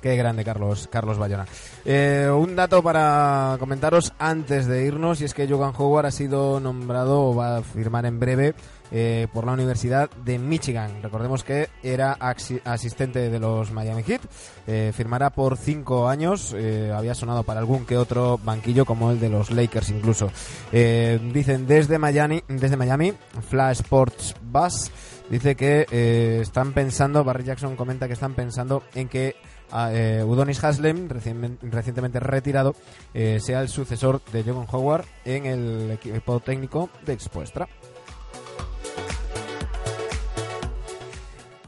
[0.00, 1.46] Qué grande Carlos, Carlos Bayona.
[1.84, 6.58] Eh, un dato para comentaros antes de irnos y es que Jogan Howard ha sido
[6.58, 8.54] nombrado o va a firmar en breve
[8.92, 11.02] eh, por la Universidad de Michigan.
[11.02, 12.16] Recordemos que era
[12.64, 14.22] asistente de los Miami Heat.
[14.66, 16.54] Eh, firmará por cinco años.
[16.94, 20.30] Había sonado para algún que otro banquillo como el de los Lakers incluso.
[20.72, 23.12] Dicen desde Miami, desde Miami,
[23.48, 24.90] Flash Sports Bus
[25.28, 29.36] dice que están pensando, Barry Jackson comenta que están pensando en que
[29.72, 32.74] eh, Udonis Haslem, recien- recientemente retirado,
[33.14, 37.68] eh, sea el sucesor de Jogan Howard en el equipo técnico de Expuestra.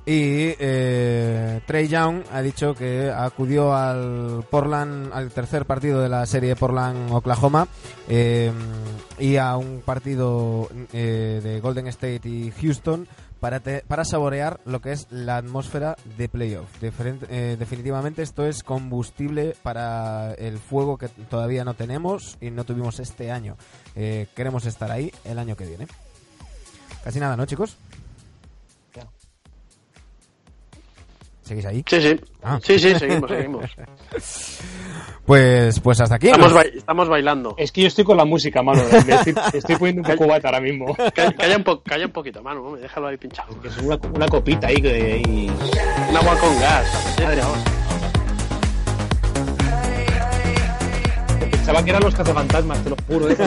[0.04, 6.26] Y eh, Trey Young ha dicho que acudió al Portland, al tercer partido de la
[6.26, 7.68] serie Portland-Oklahoma
[8.08, 8.50] eh,
[9.20, 13.06] y a un partido eh, de Golden State y Houston
[13.42, 16.68] para, para saborear lo que es la atmósfera de playoff.
[16.80, 23.00] Eh, definitivamente esto es combustible para el fuego que todavía no tenemos y no tuvimos
[23.00, 23.56] este año.
[23.96, 25.88] Eh, queremos estar ahí el año que viene.
[27.02, 27.78] Casi nada, ¿no, chicos?
[31.52, 31.84] ¿Seguís ahí?
[31.86, 32.20] Sí, sí.
[32.42, 32.58] Ah.
[32.62, 33.64] Sí, sí, seguimos, seguimos.
[35.24, 36.26] Pues, pues hasta aquí.
[36.26, 36.56] Estamos, ¿no?
[36.56, 37.54] ba- estamos bailando.
[37.56, 38.82] Es que yo estoy con la música, mano.
[39.06, 40.96] Me estoy, estoy poniendo un cubata ahora mismo.
[41.14, 42.62] Calla, calla un, po- calla un poquito, mano.
[42.64, 43.54] hombre, Déjalo ahí pinchado.
[43.64, 45.22] Es una, una copita ahí que...
[45.24, 45.48] y-
[46.10, 47.14] Un agua con gas.
[47.16, 47.42] apetece
[51.62, 53.30] Pensaba que eran los cazafantasmas, te lo juro.
[53.30, 53.36] ¿eh?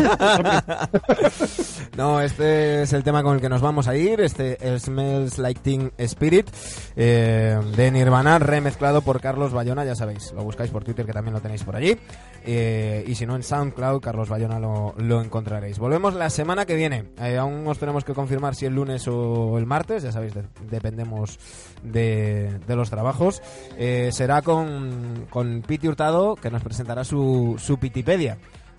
[1.97, 4.19] No, este es el tema con el que nos vamos a ir.
[4.19, 6.49] Este Smells Like Teen Spirit
[6.97, 9.85] eh, de Nirvana, remezclado por Carlos Bayona.
[9.85, 11.97] Ya sabéis, lo buscáis por Twitter, que también lo tenéis por allí.
[12.45, 15.79] Eh, y si no, en SoundCloud, Carlos Bayona lo, lo encontraréis.
[15.79, 17.05] Volvemos la semana que viene.
[17.21, 20.03] Eh, aún os tenemos que confirmar si el lunes o el martes.
[20.03, 21.39] Ya sabéis, de- dependemos
[21.81, 23.41] de, de los trabajos.
[23.77, 27.77] Eh, será con, con Piti Hurtado, que nos presentará su, su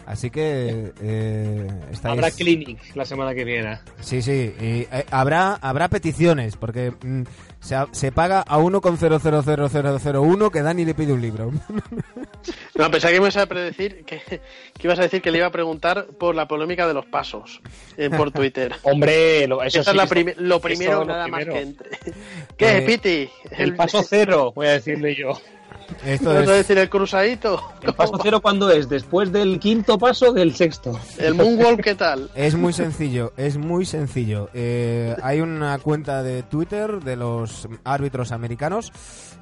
[0.07, 2.13] Así que eh, estáis...
[2.13, 3.81] Habrá clinic la semana que viene.
[4.01, 7.23] Sí, sí, y, eh, habrá, habrá peticiones, porque mm,
[7.91, 11.51] se, paga a 1,000001 que Dani le pide un libro.
[12.77, 14.41] No, pensaba que me ibas a predecir que, que
[14.85, 17.61] ibas a decir que le iba a preguntar por la polémica de los pasos
[17.97, 18.73] eh, por Twitter.
[18.85, 21.53] Hombre, lo, eso Esa sí es la que prime- lo primero lo nada primero.
[21.53, 21.91] más que entre.
[22.57, 23.31] ¿Qué, Eh, Piti?
[23.51, 25.33] El paso cero, voy a decirle yo.
[26.05, 27.63] Esto ¿Vas a es, decir el cruzadito?
[27.83, 28.89] ¿El paso cero cuándo es?
[28.89, 30.99] ¿Después del quinto paso o del sexto?
[31.19, 32.31] ¿El moonwalk qué tal?
[32.35, 34.49] es muy sencillo, es muy sencillo.
[34.55, 38.93] Eh, hay una cuenta de Twitter de los árbitros americanos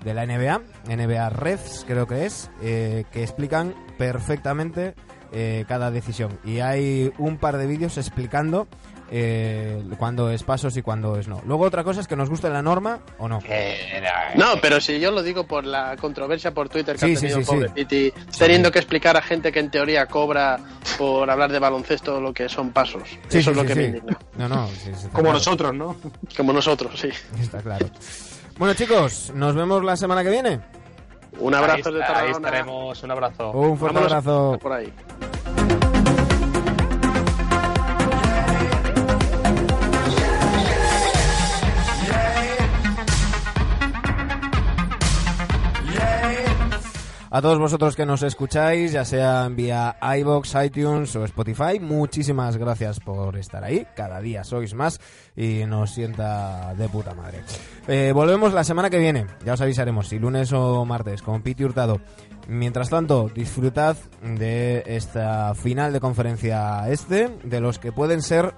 [0.04, 4.94] de la NBA, NBA Refs creo que es, eh, que explican perfectamente
[5.32, 6.38] eh, cada decisión.
[6.44, 8.68] Y hay un par de vídeos explicando
[9.16, 11.40] eh, cuándo es pasos y cuándo es no.
[11.46, 13.38] Luego otra cosa es que nos guste la norma o no.
[14.34, 17.38] No, pero si yo lo digo por la controversia por Twitter que Sí, ha tenido
[17.40, 17.68] sí, pobre.
[17.70, 20.58] Piti, teniendo que explicar a gente que en teoría cobra
[20.98, 23.04] por hablar de baloncesto lo que son pasos.
[23.28, 23.78] Sí, Eso sí, es lo sí, que sí.
[23.78, 24.18] me indigna.
[24.36, 25.32] No, no, Como claro.
[25.34, 25.96] nosotros, ¿no?
[26.36, 27.10] Como nosotros, sí.
[27.40, 27.86] Está claro.
[28.58, 30.60] Bueno, chicos, nos vemos la semana que viene.
[31.38, 32.48] Un abrazo ahí, de está- ahí Tarragona.
[32.48, 33.02] estaremos.
[33.02, 33.50] Un abrazo.
[33.52, 34.58] Un fuerte Vámonos abrazo.
[34.60, 34.92] por ahí.
[47.34, 53.00] A todos vosotros que nos escucháis, ya sea vía iBox, iTunes o Spotify, muchísimas gracias
[53.00, 53.88] por estar ahí.
[53.96, 55.00] Cada día sois más
[55.34, 57.40] y nos sienta de puta madre.
[57.88, 61.64] Eh, volvemos la semana que viene, ya os avisaremos si lunes o martes con Piti
[61.64, 62.00] Hurtado.
[62.46, 68.54] Mientras tanto, disfrutad de esta final de conferencia este, de los que pueden ser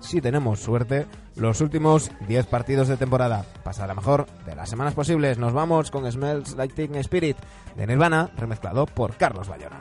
[0.00, 1.06] si tenemos suerte,
[1.36, 3.44] los últimos 10 partidos de temporada.
[3.62, 5.38] Pasad la mejor de las semanas posibles.
[5.38, 7.36] Nos vamos con Smells Like Teen Spirit
[7.76, 9.80] de Nirvana, remezclado por Carlos Bayona.